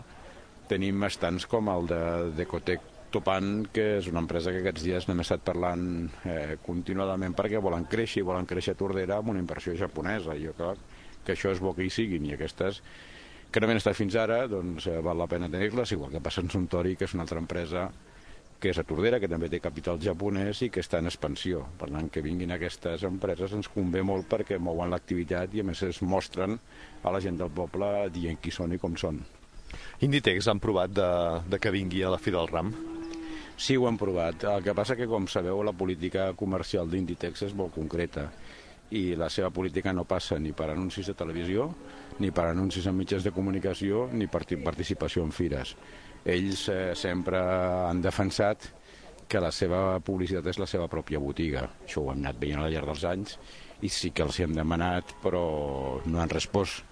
tenim 0.69 1.06
estants 1.08 1.47
com 1.49 1.71
el 1.71 1.88
de 1.89 2.01
Decotec 2.38 2.91
Topan, 3.13 3.67
que 3.69 3.99
és 3.99 4.08
una 4.10 4.23
empresa 4.23 4.51
que 4.51 4.63
aquests 4.63 4.84
dies 4.88 5.06
n'hem 5.06 5.21
estat 5.21 5.43
parlant 5.45 5.84
eh, 6.25 6.56
continuadament 6.65 7.36
perquè 7.38 7.62
volen 7.62 7.86
créixer, 7.89 8.23
volen 8.25 8.47
créixer 8.49 8.73
a 8.73 8.79
Tordera 8.79 9.19
amb 9.19 9.29
una 9.36 9.41
inversió 9.43 9.75
japonesa. 9.77 10.34
Jo 10.41 10.56
crec 10.58 10.82
que 11.23 11.36
això 11.36 11.53
és 11.53 11.62
bo 11.62 11.75
que 11.77 11.86
hi 11.86 11.91
siguin 11.93 12.25
i 12.25 12.34
aquestes 12.34 12.82
que 13.54 13.62
no 13.62 13.68
havien 13.70 13.78
estat 13.78 13.98
fins 13.98 14.16
ara, 14.18 14.48
doncs 14.50 14.88
eh, 14.89 14.98
val 15.06 15.20
la 15.22 15.30
pena 15.30 15.50
tenir-les, 15.52 15.94
igual 15.94 16.10
que 16.12 16.22
passa 16.26 16.42
en 16.42 16.50
Suntory, 16.50 16.96
que 16.98 17.06
és 17.06 17.13
una 17.13 17.28
altra 17.28 17.38
empresa 17.42 17.86
que 18.63 18.72
és 18.72 18.80
a 18.80 18.86
Tordera, 18.88 19.20
que 19.20 19.28
també 19.28 19.50
té 19.52 19.60
capital 19.60 20.00
japonès 20.00 20.62
i 20.63 20.70
que 20.72 20.80
està 20.82 21.02
en 21.04 21.10
expansió. 21.10 21.66
Per 21.78 21.89
tant, 21.92 22.08
que 22.10 22.24
vinguin 22.24 22.54
aquestes 22.56 23.04
empreses 23.04 23.52
ens 23.58 23.68
convé 23.68 24.02
molt 24.08 24.30
perquè 24.32 24.56
mouen 24.56 24.94
l'activitat 24.94 25.54
i 25.54 25.62
a 25.62 25.68
més 25.68 25.84
es 25.84 26.00
mostren 26.02 26.56
a 27.04 27.12
la 27.12 27.20
gent 27.22 27.38
del 27.42 27.52
poble 27.52 27.92
dient 28.16 28.39
qui 28.39 28.56
són 28.56 28.74
i 28.74 28.80
com 28.80 28.96
són. 28.98 29.20
Inditex 30.08 30.48
han 30.48 30.63
provat 30.63 30.96
de, 30.96 31.10
de 31.52 31.60
que 31.60 31.74
vingui 31.76 32.06
a 32.08 32.13
la 32.13 32.22
fi 32.24 32.32
del 32.32 32.48
RAM? 32.48 32.72
Sí, 33.58 33.76
ho 33.76 33.89
hem 33.89 34.00
provat. 34.00 34.48
El 34.50 34.63
que 34.63 34.74
passa 34.74 34.96
que, 34.96 35.10
com 35.12 35.28
sabeu, 35.28 35.60
la 35.62 35.76
política 35.76 36.32
comercial 36.39 36.89
d'Inditex 36.89 37.50
és 37.50 37.58
molt 37.58 37.76
concreta 37.76 38.30
i 38.96 39.13
la 39.20 39.30
seva 39.34 39.52
política 39.52 39.94
no 39.94 40.08
passa 40.08 40.39
ni 40.39 40.54
per 40.56 40.72
anuncis 40.72 41.10
de 41.10 41.18
televisió, 41.18 41.68
ni 42.19 42.32
per 42.32 42.49
anuncis 42.49 42.86
en 42.89 42.97
mitjans 42.97 43.26
de 43.26 43.34
comunicació, 43.34 44.08
ni 44.12 44.28
per 44.28 44.43
participació 44.63 45.23
en 45.23 45.32
fires. 45.32 45.76
Ells 46.26 46.67
eh, 46.69 46.93
sempre 46.95 47.39
han 47.39 48.02
defensat 48.02 48.69
que 49.28 49.41
la 49.41 49.52
seva 49.52 49.99
publicitat 50.04 50.47
és 50.52 50.60
la 50.60 50.67
seva 50.69 50.88
pròpia 50.91 51.19
botiga. 51.19 51.67
Això 51.86 52.04
ho 52.04 52.12
hem 52.12 52.21
anat 52.21 52.39
veient 52.39 52.62
al 52.62 52.71
llarg 52.71 52.91
dels 52.91 53.06
anys 53.10 53.38
i 53.84 53.89
sí 53.89 54.12
que 54.12 54.23
els 54.23 54.39
hi 54.39 54.45
hem 54.45 54.54
demanat, 54.56 55.15
però 55.23 55.99
no 56.06 56.21
han 56.21 56.32
respost 56.32 56.84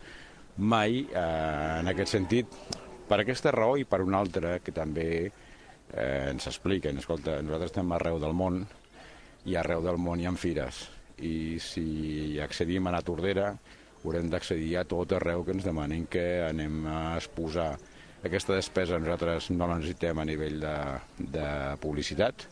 mai 0.58 1.06
eh, 1.06 1.80
en 1.80 1.88
aquest 1.92 2.18
sentit 2.18 2.58
per 3.08 3.22
aquesta 3.22 3.52
raó 3.52 3.78
i 3.78 3.86
per 3.86 4.02
una 4.04 4.20
altra 4.20 4.58
que 4.60 4.74
també 4.76 5.10
eh, 5.28 6.32
ens 6.32 6.48
expliquen. 6.48 6.98
Escolta, 6.98 7.40
nosaltres 7.42 7.72
estem 7.72 7.92
arreu 7.96 8.20
del 8.20 8.34
món 8.34 8.64
i 9.46 9.56
arreu 9.58 9.84
del 9.84 9.98
món 9.98 10.20
hi 10.22 10.28
ha 10.30 10.34
fires 10.38 10.88
i 11.22 11.60
si 11.62 12.40
accedim 12.42 12.88
a 12.88 12.96
la 12.96 13.02
Tordera 13.06 13.52
haurem 14.04 14.30
d'accedir 14.30 14.76
a 14.80 14.86
tot 14.86 15.14
arreu 15.18 15.46
que 15.46 15.56
ens 15.56 15.68
demanin 15.68 16.08
que 16.10 16.42
anem 16.48 16.86
a 16.88 17.02
exposar 17.18 17.76
aquesta 18.24 18.56
despesa 18.58 19.00
nosaltres 19.02 19.50
no 19.52 19.68
la 19.68 19.78
necessitem 19.80 20.20
a 20.22 20.26
nivell 20.26 20.60
de, 20.62 20.76
de 21.38 21.48
publicitat 21.82 22.48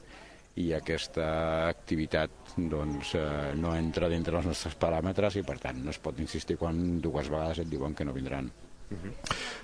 i 0.60 0.72
aquesta 0.76 1.28
activitat 1.70 2.56
doncs, 2.58 3.14
eh, 3.16 3.52
no 3.56 3.76
entra 3.78 4.10
dintre 4.12 4.36
dels 4.36 4.50
nostres 4.50 4.76
paràmetres 4.80 5.38
i 5.40 5.46
per 5.46 5.60
tant 5.62 5.78
no 5.86 5.94
es 5.94 6.02
pot 6.02 6.18
insistir 6.20 6.58
quan 6.60 7.00
dues 7.04 7.30
vegades 7.32 7.62
et 7.64 7.70
diuen 7.70 7.96
que 7.96 8.08
no 8.08 8.16
vindran. 8.16 8.50
Uh 8.90 8.98
-huh. 8.98 9.14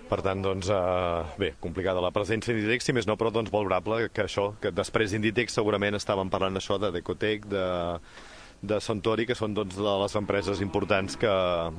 Per 0.08 0.22
tant, 0.22 0.42
doncs, 0.42 0.70
eh, 0.70 1.24
bé, 1.38 1.56
complicada 1.60 2.00
la 2.00 2.12
presència 2.12 2.54
d'Inditex, 2.54 2.86
si 2.86 2.94
més 2.94 3.08
no, 3.08 3.18
però 3.18 3.32
doncs 3.32 3.52
valorable 3.52 4.10
que 4.10 4.24
això, 4.24 4.54
que 4.62 4.72
després 4.72 5.12
d'Inditex 5.12 5.54
segurament 5.54 5.96
estàvem 5.96 6.30
parlant 6.30 6.56
això 6.56 6.78
de 6.80 6.92
Decotec, 6.92 7.46
de 7.48 8.00
de 8.70 8.80
Santori, 8.84 9.26
que 9.28 9.38
són 9.38 9.56
doncs, 9.56 9.78
de 9.78 9.96
les 10.02 10.16
empreses 10.20 10.62
importants 10.64 11.18
que, 11.22 11.32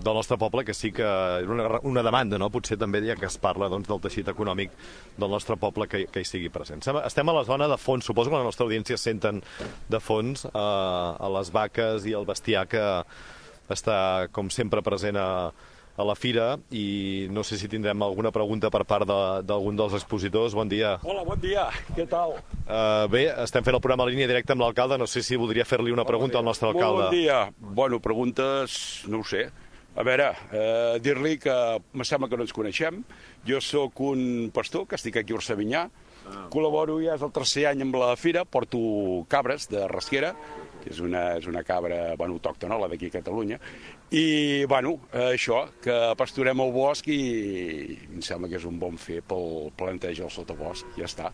del 0.03 0.19
nostre 0.19 0.39
poble, 0.41 0.65
que 0.65 0.75
sí 0.75 0.93
que 0.95 1.07
una, 1.47 1.69
una 1.87 2.05
demanda, 2.07 2.39
no? 2.39 2.51
potser 2.55 2.79
també 2.81 3.03
ja 3.07 3.17
que 3.19 3.29
es 3.29 3.39
parla 3.43 3.71
doncs, 3.73 3.89
del 3.91 4.03
teixit 4.05 4.29
econòmic 4.33 4.75
del 5.17 5.33
nostre 5.33 5.59
poble 5.61 5.89
que, 5.91 6.05
que 6.13 6.23
hi 6.23 6.29
sigui 6.29 6.51
present. 6.53 6.85
Estem 7.05 7.29
a 7.29 7.37
la 7.37 7.45
zona 7.49 7.69
de 7.71 7.79
fons, 7.81 8.07
suposo 8.07 8.33
que 8.33 8.39
la 8.39 8.47
nostra 8.47 8.67
audiència 8.67 8.99
senten 9.01 9.43
de 9.89 10.03
fons 10.03 10.47
eh, 10.49 10.53
a 10.57 11.33
les 11.39 11.53
vaques 11.55 12.07
i 12.07 12.17
el 12.17 12.29
bestiar 12.29 12.67
que 12.71 12.85
està, 13.73 13.99
com 14.33 14.51
sempre, 14.53 14.85
present 14.87 15.19
a, 15.19 15.29
a 15.97 16.05
la 16.05 16.15
fira 16.15 16.59
i 16.71 17.27
no 17.33 17.43
sé 17.45 17.57
si 17.57 17.69
tindrem 17.73 18.03
alguna 18.05 18.31
pregunta 18.33 18.71
per 18.71 18.85
part 18.85 19.09
d'algun 19.09 19.77
de, 19.77 19.83
dels 19.83 19.97
expositors. 19.99 20.55
Bon 20.57 20.69
dia. 20.69 20.97
Hola, 21.03 21.25
bon 21.25 21.41
dia. 21.41 21.67
Què 21.97 22.07
tal? 22.11 22.37
Uh, 22.67 23.07
bé, 23.13 23.27
estem 23.45 23.65
fent 23.65 23.79
el 23.79 23.83
programa 23.83 24.05
a 24.05 24.11
línia 24.11 24.29
directa 24.29 24.55
amb 24.55 24.65
l'alcalde. 24.65 24.99
No 25.01 25.09
sé 25.09 25.25
si 25.25 25.41
voldria 25.41 25.65
fer-li 25.69 25.95
una 25.95 26.05
pregunta 26.09 26.41
al 26.41 26.45
nostre 26.45 26.69
alcalde. 26.69 27.09
Bon 27.09 27.17
dia. 27.17 27.47
Bueno, 27.59 28.01
preguntes, 28.05 29.07
no 29.09 29.25
ho 29.25 29.27
sé. 29.27 29.49
A 29.97 30.05
veure, 30.05 30.29
eh, 30.53 30.99
dir-li 31.01 31.39
que 31.41 31.55
me 31.97 32.05
sembla 32.05 32.29
que 32.29 32.37
no 32.37 32.45
ens 32.45 32.53
coneixem. 32.53 33.01
Jo 33.49 33.63
sóc 33.65 34.03
un 34.05 34.51
pastor 34.53 34.85
que 34.87 34.99
estic 35.01 35.17
aquí 35.17 35.33
a 35.33 35.39
Orsavinyà. 35.41 35.87
Ah. 36.27 36.43
Col·laboro 36.53 36.99
ja 37.01 37.15
és 37.17 37.23
el 37.25 37.33
tercer 37.33 37.65
any 37.71 37.81
amb 37.87 37.97
la 37.97 38.11
fira, 38.21 38.45
porto 38.45 39.25
cabres 39.33 39.71
de 39.73 39.87
rasquera, 39.89 40.35
que 40.35 40.76
és 40.91 41.01
una, 41.05 41.23
és 41.41 41.47
una 41.51 41.63
cabra 41.67 42.15
bueno, 42.17 42.39
autòctona, 42.39 42.79
la 42.81 42.89
d'aquí 42.93 43.11
a 43.11 43.17
Catalunya, 43.19 43.61
i, 44.11 44.65
bueno, 44.71 44.97
això, 45.27 45.65
que 45.83 45.97
pasturem 46.19 46.63
al 46.63 46.75
bosc 46.75 47.09
i 47.11 47.21
em 48.13 48.23
sembla 48.23 48.51
que 48.51 48.61
és 48.61 48.69
un 48.69 48.79
bon 48.79 48.99
fer 49.01 49.23
pel 49.27 49.73
planteig 49.79 50.23
al 50.23 50.33
sotabosc, 50.33 50.95
ja 50.99 51.09
està. 51.11 51.33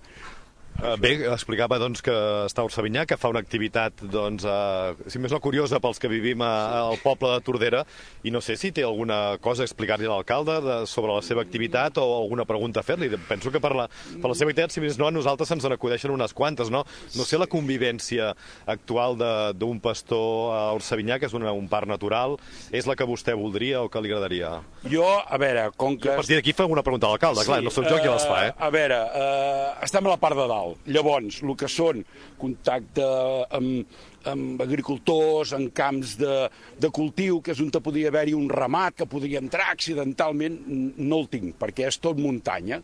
Uh, 0.83 0.97
bé, 0.99 1.13
explicava 1.31 1.77
doncs, 1.79 2.01
que 2.03 2.13
està 2.49 2.63
a 2.63 2.67
Orsavinyà, 2.67 3.05
que 3.07 3.19
fa 3.21 3.31
una 3.31 3.39
activitat, 3.45 4.01
doncs, 4.11 4.43
uh, 4.49 4.97
si 5.07 5.21
més 5.23 5.31
no 5.31 5.39
curiosa 5.39 5.79
pels 5.83 6.01
que 6.03 6.09
vivim 6.11 6.41
a, 6.43 6.49
al 6.89 6.99
poble 6.99 7.29
de 7.37 7.45
Tordera, 7.47 7.83
i 8.27 8.33
no 8.35 8.41
sé 8.43 8.57
si 8.59 8.73
té 8.75 8.83
alguna 8.83 9.37
cosa 9.45 9.63
a 9.63 9.69
explicar-li 9.69 10.09
a 10.09 10.11
l'alcalde 10.11 10.81
sobre 10.91 11.15
la 11.15 11.23
seva 11.23 11.45
activitat 11.47 12.01
o 12.03 12.07
alguna 12.17 12.47
pregunta 12.49 12.83
a 12.83 12.87
fer-li. 12.87 13.13
Penso 13.29 13.53
que 13.55 13.61
per 13.63 13.75
la, 13.79 13.87
per 13.87 14.33
la 14.33 14.39
seva 14.39 14.51
activitat, 14.51 14.75
si 14.75 14.83
més 14.83 14.99
no, 14.99 15.07
a 15.07 15.15
nosaltres 15.15 15.53
ens 15.55 15.69
n'acudeixen 15.71 16.11
unes 16.15 16.35
quantes, 16.35 16.73
no? 16.73 16.83
No 17.15 17.29
sé 17.29 17.39
la 17.39 17.51
convivència 17.53 18.33
actual 18.67 19.21
d'un 19.55 19.79
pastor 19.85 20.57
a 20.57 20.65
Orsavinyà, 20.81 21.21
que 21.23 21.31
és 21.31 21.39
una, 21.39 21.55
un 21.55 21.71
parc 21.71 21.91
natural, 21.93 22.39
és 22.75 22.91
la 22.91 22.99
que 22.99 23.07
vostè 23.07 23.37
voldria 23.39 23.85
o 23.85 23.93
que 23.93 24.03
li 24.03 24.11
agradaria? 24.11 24.57
Jo, 24.89 25.07
a 25.23 25.39
veure, 25.39 25.69
com 25.77 25.95
que... 25.95 26.11
Jo 26.11 26.17
a 26.17 26.25
partir 26.25 26.41
d'aquí 26.41 26.57
fa 26.57 26.67
una 26.67 26.83
pregunta 26.83 27.07
a 27.07 27.15
l'alcalde, 27.15 27.45
sí, 27.45 27.53
clar, 27.53 27.63
no 27.63 27.71
sóc 27.71 27.87
jo 27.87 28.03
qui 28.03 28.11
les 28.11 28.27
fa, 28.27 28.43
eh? 28.49 28.53
A 28.59 28.75
veure, 28.75 28.99
uh, 28.99 29.73
estem 29.87 30.11
a 30.11 30.17
la 30.17 30.21
part 30.23 30.39
de 30.39 30.51
dalt 30.51 30.62
dalt. 30.63 30.83
Llavors, 30.87 31.43
el 31.43 31.55
que 31.59 31.69
són 31.71 32.03
contacte 32.41 33.07
amb, 33.55 33.97
amb 34.29 34.63
agricultors, 34.63 35.55
en 35.57 35.69
camps 35.75 36.17
de, 36.21 36.37
de 36.81 36.91
cultiu, 36.95 37.41
que 37.43 37.55
és 37.55 37.63
on 37.63 37.73
podria 37.83 38.13
haver-hi 38.13 38.37
un 38.39 38.49
ramat 38.53 39.01
que 39.01 39.09
podria 39.11 39.43
entrar 39.43 39.73
accidentalment, 39.73 40.61
no 40.99 41.23
el 41.23 41.29
tinc, 41.33 41.57
perquè 41.61 41.89
és 41.91 42.01
tot 42.03 42.21
muntanya. 42.21 42.83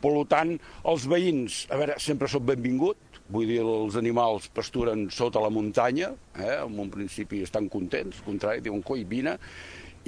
Per 0.00 0.14
tant, 0.32 0.54
els 0.88 1.04
veïns, 1.10 1.66
a 1.68 1.76
veure, 1.76 1.98
sempre 2.00 2.28
són 2.30 2.46
benvinguts, 2.48 3.20
vull 3.30 3.46
dir, 3.46 3.60
els 3.62 3.98
animals 4.00 4.48
pasturen 4.54 5.04
sota 5.14 5.42
la 5.42 5.52
muntanya, 5.52 6.14
eh? 6.34 6.56
en 6.64 6.78
un 6.82 6.88
principi 6.90 7.44
estan 7.44 7.68
contents, 7.70 8.18
al 8.18 8.26
contrari, 8.26 8.64
diuen, 8.64 8.80
coi, 8.82 9.04
vine, 9.06 9.36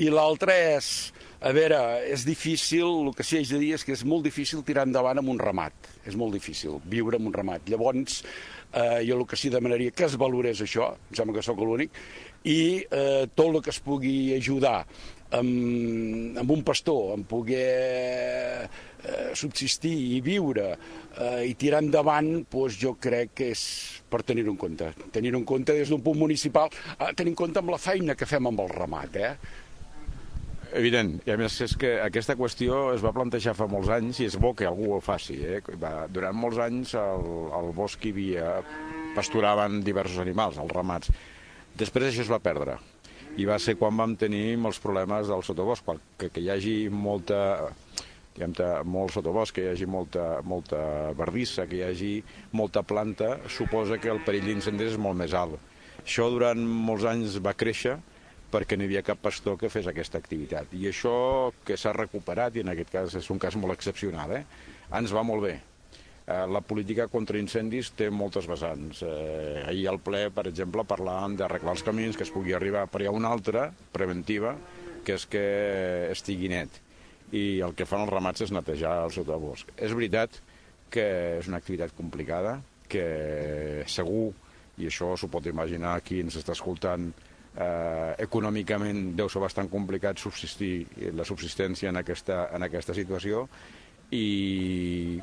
i 0.00 0.08
l'altre 0.08 0.54
és, 0.78 1.12
a 1.42 1.50
veure, 1.50 1.78
és 2.06 2.22
difícil, 2.22 3.08
el 3.08 3.14
que 3.18 3.24
sí 3.26 3.40
haig 3.40 3.48
de 3.50 3.58
dir 3.58 3.72
és 3.74 3.82
que 3.82 3.94
és 3.96 4.04
molt 4.06 4.22
difícil 4.22 4.62
tirar 4.66 4.84
endavant 4.86 5.18
amb 5.18 5.32
un 5.32 5.40
ramat, 5.42 5.88
és 6.06 6.14
molt 6.18 6.36
difícil 6.36 6.78
viure 6.86 7.18
amb 7.18 7.32
un 7.32 7.34
ramat. 7.34 7.66
Llavors, 7.72 8.20
eh, 8.70 9.00
jo 9.08 9.16
el 9.18 9.26
que 9.26 9.38
sí 9.38 9.50
demanaria 9.50 9.90
que 9.90 10.06
es 10.06 10.14
valorés 10.20 10.62
això, 10.62 10.92
em 11.10 11.18
sembla 11.18 11.40
que 11.40 11.42
sóc 11.42 11.58
l'únic, 11.58 11.98
i 12.46 12.60
eh, 12.86 13.26
tot 13.34 13.48
el 13.48 13.58
que 13.62 13.74
es 13.74 13.80
pugui 13.82 14.14
ajudar 14.36 14.84
amb, 15.34 16.38
amb 16.38 16.54
un 16.54 16.62
pastor, 16.62 17.16
en 17.16 17.24
poder 17.26 18.68
eh, 19.02 19.32
subsistir 19.34 19.94
i 20.16 20.20
viure 20.22 20.68
eh, 20.76 21.42
i 21.48 21.56
tirar 21.58 21.82
endavant, 21.82 22.30
doncs 22.52 22.78
jo 22.78 22.94
crec 23.02 23.34
que 23.40 23.50
és 23.56 23.64
per 24.12 24.22
tenir-ho 24.28 24.54
en 24.54 24.60
compte. 24.60 24.92
Tenir-ho 25.10 25.42
en 25.42 25.48
compte 25.48 25.74
des 25.74 25.90
d'un 25.90 26.06
punt 26.06 26.22
municipal, 26.22 26.70
eh, 26.98 27.10
tenir 27.18 27.34
en 27.34 27.40
compte 27.42 27.58
amb 27.58 27.74
la 27.74 27.82
feina 27.82 28.14
que 28.14 28.30
fem 28.30 28.46
amb 28.46 28.62
el 28.62 28.72
ramat, 28.76 29.18
eh? 29.18 29.34
Evident, 30.72 31.18
i 31.28 31.32
a 31.34 31.36
més 31.36 31.58
és 31.64 31.74
que 31.76 31.90
aquesta 32.00 32.36
qüestió 32.38 32.86
es 32.94 33.02
va 33.04 33.12
plantejar 33.12 33.52
fa 33.56 33.66
molts 33.68 33.90
anys 33.92 34.22
i 34.22 34.28
és 34.30 34.38
bo 34.40 34.54
que 34.56 34.64
algú 34.64 34.94
ho 34.96 35.00
faci. 35.04 35.36
Eh? 35.44 35.58
Va, 35.80 36.06
durant 36.08 36.36
molts 36.38 36.60
anys 36.64 36.94
al, 36.96 37.26
al 37.52 37.68
bosc 37.76 38.06
hi 38.06 38.12
havia, 38.14 38.54
pasturaven 39.16 39.82
diversos 39.84 40.22
animals, 40.22 40.56
els 40.62 40.72
ramats. 40.72 41.12
Després 41.76 42.08
això 42.08 42.24
es 42.24 42.32
va 42.32 42.40
perdre 42.40 42.78
i 43.40 43.46
va 43.48 43.58
ser 43.60 43.78
quan 43.80 43.96
vam 43.96 44.14
tenir 44.20 44.58
molts 44.60 44.80
problemes 44.80 45.28
del 45.28 45.44
sotobosc, 45.44 45.88
que, 46.20 46.28
que 46.28 46.40
hi 46.40 46.50
hagi 46.52 46.76
molta 46.92 47.42
diguem 48.32 48.88
molt 48.88 49.12
sotobosc, 49.12 49.56
que 49.56 49.66
hi 49.66 49.70
hagi 49.72 49.88
molta, 49.88 50.40
molta 50.44 50.80
verdissa, 51.16 51.66
que 51.68 51.80
hi 51.80 51.84
hagi 51.84 52.12
molta 52.56 52.82
planta, 52.82 53.34
suposa 53.48 54.00
que 54.00 54.08
el 54.12 54.22
perill 54.24 54.48
d'incendis 54.48 54.94
és 54.94 55.00
molt 55.00 55.20
més 55.20 55.36
alt. 55.36 55.58
Això 56.00 56.30
durant 56.32 56.60
molts 56.60 57.04
anys 57.08 57.36
va 57.44 57.52
créixer 57.52 57.98
perquè 58.52 58.76
no 58.76 58.84
hi 58.84 58.90
havia 58.90 59.04
cap 59.06 59.20
pastor 59.22 59.56
que 59.60 59.70
fes 59.72 59.88
aquesta 59.88 60.20
activitat. 60.20 60.74
I 60.76 60.90
això 60.90 61.16
que 61.64 61.78
s'ha 61.80 61.94
recuperat, 61.96 62.56
i 62.56 62.64
en 62.64 62.72
aquest 62.72 62.92
cas 62.92 63.18
és 63.18 63.28
un 63.32 63.40
cas 63.42 63.56
molt 63.56 63.74
excepcional, 63.74 64.36
eh? 64.36 64.44
ens 64.92 65.14
va 65.16 65.24
molt 65.24 65.46
bé. 65.46 65.54
Eh, 66.22 66.44
la 66.46 66.60
política 66.62 67.08
contra 67.10 67.40
incendis 67.40 67.90
té 67.98 68.10
moltes 68.12 68.46
vessants. 68.46 69.02
Eh, 69.02 69.64
ahir 69.66 69.88
al 69.90 69.98
ple, 70.04 70.26
per 70.34 70.46
exemple, 70.50 70.84
parlàvem 70.86 71.34
d'arreglar 71.40 71.74
els 71.74 71.84
camins, 71.86 72.18
que 72.18 72.26
es 72.28 72.32
pugui 72.34 72.54
arribar, 72.54 72.86
però 72.92 73.06
hi 73.06 73.10
ha 73.10 73.16
una 73.16 73.32
altra, 73.32 73.70
preventiva, 73.94 74.54
que 75.02 75.16
és 75.18 75.26
que 75.26 75.44
estigui 76.12 76.52
net. 76.52 76.78
I 77.32 77.62
el 77.64 77.74
que 77.74 77.88
fan 77.88 78.04
els 78.04 78.12
ramats 78.12 78.44
és 78.44 78.52
netejar 78.54 79.00
el 79.06 79.14
sotabosc. 79.14 79.72
És 79.80 79.96
veritat 79.96 80.38
que 80.92 81.04
és 81.40 81.48
una 81.48 81.58
activitat 81.58 81.96
complicada, 81.96 82.58
que 82.92 83.82
segur, 83.88 84.30
i 84.78 84.88
això 84.88 85.14
s'ho 85.16 85.28
pot 85.32 85.46
imaginar 85.48 85.98
qui 86.04 86.20
ens 86.22 86.36
està 86.38 86.54
escoltant, 86.54 87.10
eh, 87.56 88.14
econòmicament 88.24 89.12
deu 89.18 89.28
ser 89.28 89.42
bastant 89.42 89.68
complicat 89.72 90.18
subsistir 90.18 91.12
la 91.16 91.26
subsistència 91.28 91.92
en 91.92 92.00
aquesta, 92.00 92.46
en 92.54 92.68
aquesta 92.68 92.96
situació 92.96 93.46
i 94.12 95.20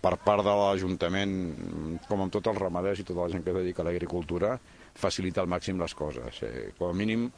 per 0.00 0.14
part 0.24 0.44
de 0.46 0.52
l'Ajuntament, 0.56 1.32
com 2.08 2.22
amb 2.24 2.32
tots 2.32 2.48
els 2.48 2.60
ramaders 2.60 3.02
i 3.02 3.04
tota 3.04 3.26
la 3.26 3.32
gent 3.32 3.44
que 3.44 3.52
es 3.52 3.58
dedica 3.58 3.82
a 3.82 3.88
l'agricultura, 3.90 4.54
facilita 4.96 5.42
al 5.42 5.50
màxim 5.50 5.80
les 5.80 5.94
coses. 5.94 6.40
Eh, 6.46 6.70
com 6.78 6.88
a 6.88 6.96
mínim, 6.96 7.28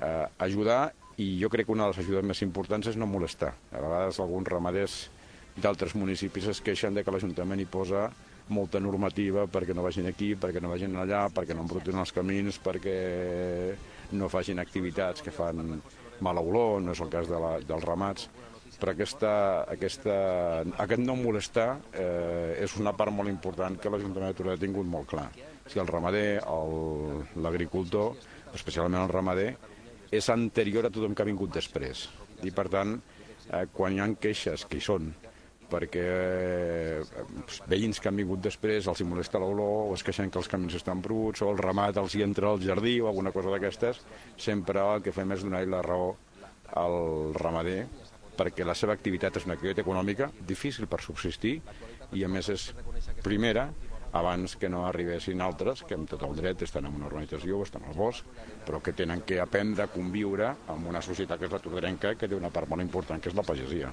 eh, 0.00 0.26
ajudar, 0.38 0.94
i 1.18 1.36
jo 1.40 1.50
crec 1.50 1.66
que 1.66 1.74
una 1.74 1.84
de 1.84 1.92
les 1.92 2.00
ajudes 2.04 2.24
més 2.24 2.40
importants 2.46 2.86
és 2.86 2.96
no 2.96 3.06
molestar. 3.06 3.52
A 3.72 3.82
vegades 3.82 4.20
alguns 4.20 4.48
ramaders 4.48 5.10
d'altres 5.58 5.94
municipis 5.98 6.46
es 6.46 6.62
queixen 6.62 6.94
de 6.94 7.04
que 7.04 7.12
l'Ajuntament 7.12 7.60
hi 7.60 7.66
posa 7.66 8.08
molta 8.54 8.80
normativa 8.80 9.46
perquè 9.50 9.74
no 9.76 9.84
vagin 9.84 10.08
aquí, 10.08 10.34
perquè 10.40 10.60
no 10.62 10.72
vagin 10.72 10.96
allà, 10.96 11.26
perquè 11.34 11.56
no 11.56 11.64
embrutin 11.64 11.98
els 12.00 12.12
camins, 12.14 12.58
perquè 12.64 12.98
no 14.18 14.28
facin 14.32 14.60
activitats 14.62 15.24
que 15.24 15.34
fan 15.34 15.80
mala 16.24 16.42
olor, 16.42 16.80
no 16.82 16.94
és 16.94 17.02
el 17.04 17.10
cas 17.12 17.28
de 17.30 17.40
la, 17.40 17.58
dels 17.64 17.84
ramats. 17.84 18.28
però 18.78 18.92
aquesta, 18.92 19.30
aquesta, 19.66 20.14
aquest 20.78 21.00
no 21.02 21.16
molestar 21.18 21.80
eh, 21.98 22.62
és 22.62 22.76
una 22.78 22.92
part 22.94 23.10
molt 23.10 23.28
important 23.28 23.74
que 23.74 23.90
l'Ajuntament 23.90 24.30
de 24.30 24.36
Torelló 24.38 24.54
ha 24.54 24.60
tingut 24.60 24.86
molt 24.86 25.08
clar. 25.10 25.26
Si 25.66 25.80
el 25.82 25.88
ramader, 25.90 26.38
l'agricultor, 27.42 28.14
especialment 28.54 29.02
el 29.02 29.10
ramader, 29.10 29.48
és 30.14 30.28
anterior 30.30 30.86
a 30.86 30.92
tothom 30.94 31.14
que 31.14 31.24
ha 31.24 31.26
vingut 31.26 31.50
després. 31.52 32.06
I, 32.46 32.52
per 32.54 32.68
tant, 32.70 32.94
eh, 33.50 33.66
quan 33.74 33.96
hi 33.96 34.00
ha 34.00 34.06
queixes, 34.14 34.64
que 34.70 34.78
hi 34.78 34.84
són, 34.84 35.10
perquè 35.70 36.04
eh, 36.04 37.24
veïns 37.70 38.00
que 38.00 38.10
han 38.10 38.18
vingut 38.18 38.42
després 38.44 38.88
els 38.88 39.00
hi 39.00 39.06
molesta 39.08 39.40
l'olor, 39.42 39.90
o 39.90 39.96
es 39.96 40.04
queixen 40.06 40.32
que 40.32 40.40
els 40.40 40.50
camins 40.50 40.76
estan 40.78 41.02
bruts, 41.04 41.42
o 41.42 41.50
el 41.52 41.60
ramat 41.60 42.00
els 42.00 42.16
hi 42.16 42.24
entra 42.26 42.52
al 42.52 42.62
jardí, 42.64 42.98
o 43.00 43.08
alguna 43.10 43.32
cosa 43.34 43.52
d'aquestes, 43.54 44.00
sempre 44.36 44.84
el 44.94 45.04
que 45.04 45.14
fem 45.14 45.36
és 45.36 45.44
donar 45.44 45.64
la 45.68 45.82
raó 45.84 46.14
al 46.76 47.34
ramader 47.36 47.82
perquè 48.38 48.62
la 48.66 48.76
seva 48.78 48.94
activitat 48.94 49.36
és 49.40 49.46
una 49.48 49.56
activitat 49.58 49.82
econòmica 49.82 50.28
difícil 50.46 50.86
per 50.86 51.00
subsistir 51.02 51.56
i 52.14 52.24
a 52.24 52.28
més 52.30 52.48
és 52.52 52.68
primera 53.24 53.66
abans 54.12 54.56
que 54.56 54.68
no 54.72 54.84
arribessin 54.88 55.40
altres 55.44 55.82
que 55.86 55.96
amb 55.98 56.08
tot 56.08 56.22
el 56.24 56.36
dret 56.36 56.62
estan 56.64 56.86
en 56.88 56.94
una 56.96 57.08
urbanització 57.10 57.58
o 57.58 57.66
estan 57.66 57.84
al 57.88 57.96
bosc, 57.96 58.24
però 58.66 58.80
que 58.84 58.92
tenen 58.96 59.22
que 59.26 59.40
aprendre 59.40 59.84
a 59.84 59.92
conviure 59.92 60.52
amb 60.68 60.88
una 60.88 61.02
societat 61.04 61.40
que 61.40 61.48
és 61.48 61.52
la 61.52 61.60
torderenca, 61.62 62.14
que 62.18 62.28
té 62.28 62.36
una 62.36 62.50
part 62.54 62.68
molt 62.68 62.84
important, 62.84 63.20
que 63.20 63.32
és 63.32 63.36
la 63.36 63.44
pagesia. 63.46 63.92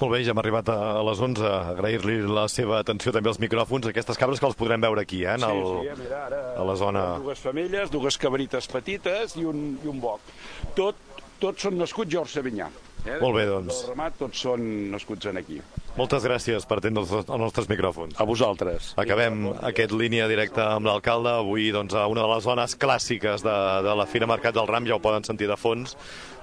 Molt 0.00 0.12
bé, 0.12 0.22
ja 0.24 0.34
hem 0.34 0.42
arribat 0.42 0.68
a 0.72 0.82
a 0.92 1.02
les 1.06 1.20
11. 1.20 1.46
Agrair-li 1.72 2.18
la 2.26 2.46
seva 2.50 2.78
atenció 2.82 3.12
també 3.14 3.30
als 3.32 3.40
micròfons, 3.42 3.88
aquestes 3.90 4.18
cabres 4.20 4.40
que 4.42 4.48
els 4.48 4.58
podrem 4.58 4.82
veure 4.82 5.02
aquí, 5.02 5.22
eh, 5.24 5.34
en 5.34 5.46
el, 5.48 5.62
Sí, 5.62 5.88
sí, 5.88 6.02
mira, 6.04 6.26
ara... 6.26 6.40
a 6.58 6.66
la 6.66 6.76
zona... 6.76 7.04
Dues 7.22 7.42
femelles, 7.42 7.90
dues 7.90 8.18
cabrites 8.18 8.68
petites 8.70 9.36
i 9.40 9.46
un, 9.48 9.64
i 9.82 9.90
un 9.90 10.00
boc. 10.02 10.32
Tot, 10.78 10.98
tots 11.42 11.66
són 11.66 11.78
nascuts 11.80 12.18
a 12.18 12.24
Orsavinyà. 12.26 12.68
Eh? 13.02 13.18
Molt 13.18 13.34
bé, 13.34 13.46
doncs. 13.50 13.84
Ramat 13.90 14.18
tots 14.20 14.44
són 14.46 14.66
nascuts 14.92 15.30
en 15.30 15.40
aquí. 15.40 15.58
Moltes 15.92 16.24
gràcies 16.24 16.64
per 16.64 16.78
atendre 16.80 17.02
els, 17.02 17.10
els 17.20 17.40
nostres 17.42 17.66
micròfons. 17.68 18.14
A 18.16 18.24
vosaltres. 18.24 18.94
Acabem 18.96 19.50
aquest 19.68 19.92
línia 19.92 20.24
directa 20.30 20.70
amb 20.72 20.88
l'alcalde, 20.88 21.34
avui 21.42 21.66
doncs, 21.74 21.92
a 21.92 22.06
una 22.08 22.22
de 22.24 22.30
les 22.30 22.46
zones 22.46 22.74
clàssiques 22.80 23.44
de, 23.44 23.56
de 23.84 23.96
la 24.00 24.06
Fira 24.08 24.28
Mercat 24.30 24.56
del 24.56 24.70
Ram, 24.70 24.88
ja 24.88 24.96
ho 24.96 25.02
poden 25.04 25.28
sentir 25.28 25.50
de 25.50 25.58
fons, 25.60 25.92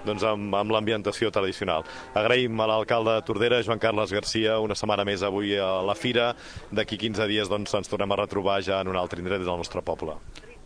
doncs, 0.05 0.21
amb, 0.21 0.53
amb 0.53 0.75
l'ambientació 0.75 1.31
tradicional. 1.33 1.87
Agraïm 2.13 2.61
a 2.61 2.67
l'alcalde 2.69 3.15
de 3.17 3.25
Tordera, 3.25 3.63
Joan 3.65 3.81
Carles 3.81 4.13
Garcia, 4.13 4.59
una 4.61 4.77
setmana 4.77 5.07
més 5.09 5.25
avui 5.25 5.55
a 5.57 5.79
la 5.81 5.97
Fira. 5.97 6.35
D'aquí 6.69 7.01
15 7.01 7.25
dies 7.33 7.49
doncs, 7.49 7.73
ens 7.73 7.89
tornem 7.89 8.13
a 8.13 8.21
retrobar 8.21 8.59
ja 8.61 8.83
en 8.83 8.93
un 8.93 9.01
altre 9.01 9.25
indret 9.25 9.41
del 9.41 9.57
nostre 9.57 9.81
poble. 9.81 10.19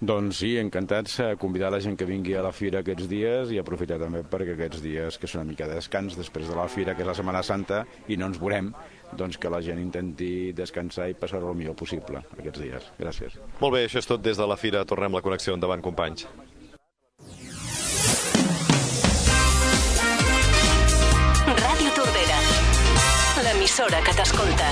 Doncs 0.04 0.42
sí, 0.42 0.58
encantats 0.60 1.14
a 1.24 1.30
convidar 1.40 1.70
la 1.72 1.78
gent 1.80 1.96
que 1.96 2.04
vingui 2.04 2.34
a 2.36 2.42
la 2.44 2.50
fira 2.52 2.82
aquests 2.84 3.06
dies 3.08 3.54
i 3.56 3.60
aprofitar 3.62 3.96
també 4.02 4.20
perquè 4.28 4.52
aquests 4.58 4.82
dies 4.84 5.16
que 5.16 5.30
són 5.32 5.46
una 5.46 5.54
mica 5.54 5.68
de 5.70 5.78
descans 5.78 6.18
després 6.20 6.50
de 6.50 6.58
la 6.58 6.66
fira, 6.68 6.92
que 6.92 7.06
és 7.06 7.08
la 7.08 7.14
Setmana 7.16 7.40
Santa, 7.48 7.86
i 8.12 8.18
no 8.20 8.28
ens 8.28 8.40
veurem, 8.42 8.74
doncs 9.16 9.38
que 9.40 9.52
la 9.54 9.62
gent 9.64 9.80
intenti 9.80 10.52
descansar 10.58 11.08
i 11.08 11.16
passar-ho 11.16 11.54
el 11.54 11.56
millor 11.56 11.78
possible 11.80 12.20
aquests 12.36 12.60
dies. 12.60 12.90
Gràcies. 13.00 13.38
Molt 13.62 13.78
bé, 13.78 13.86
això 13.88 14.02
és 14.02 14.10
tot 14.10 14.26
des 14.26 14.36
de 14.36 14.48
la 14.50 14.58
Fira. 14.60 14.82
Tornem 14.84 15.16
la 15.16 15.22
connexió 15.24 15.56
endavant, 15.56 15.80
companys. 15.86 16.28
Ràdio 21.62 21.96
Tordera. 21.96 22.42
L'emissora 23.48 24.04
que 24.04 24.18
t'escolta. 24.20 24.68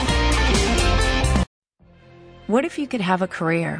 What 2.51 2.65
if 2.65 2.77
you 2.77 2.85
could 2.85 2.99
have 2.99 3.21
a 3.21 3.31
career 3.31 3.79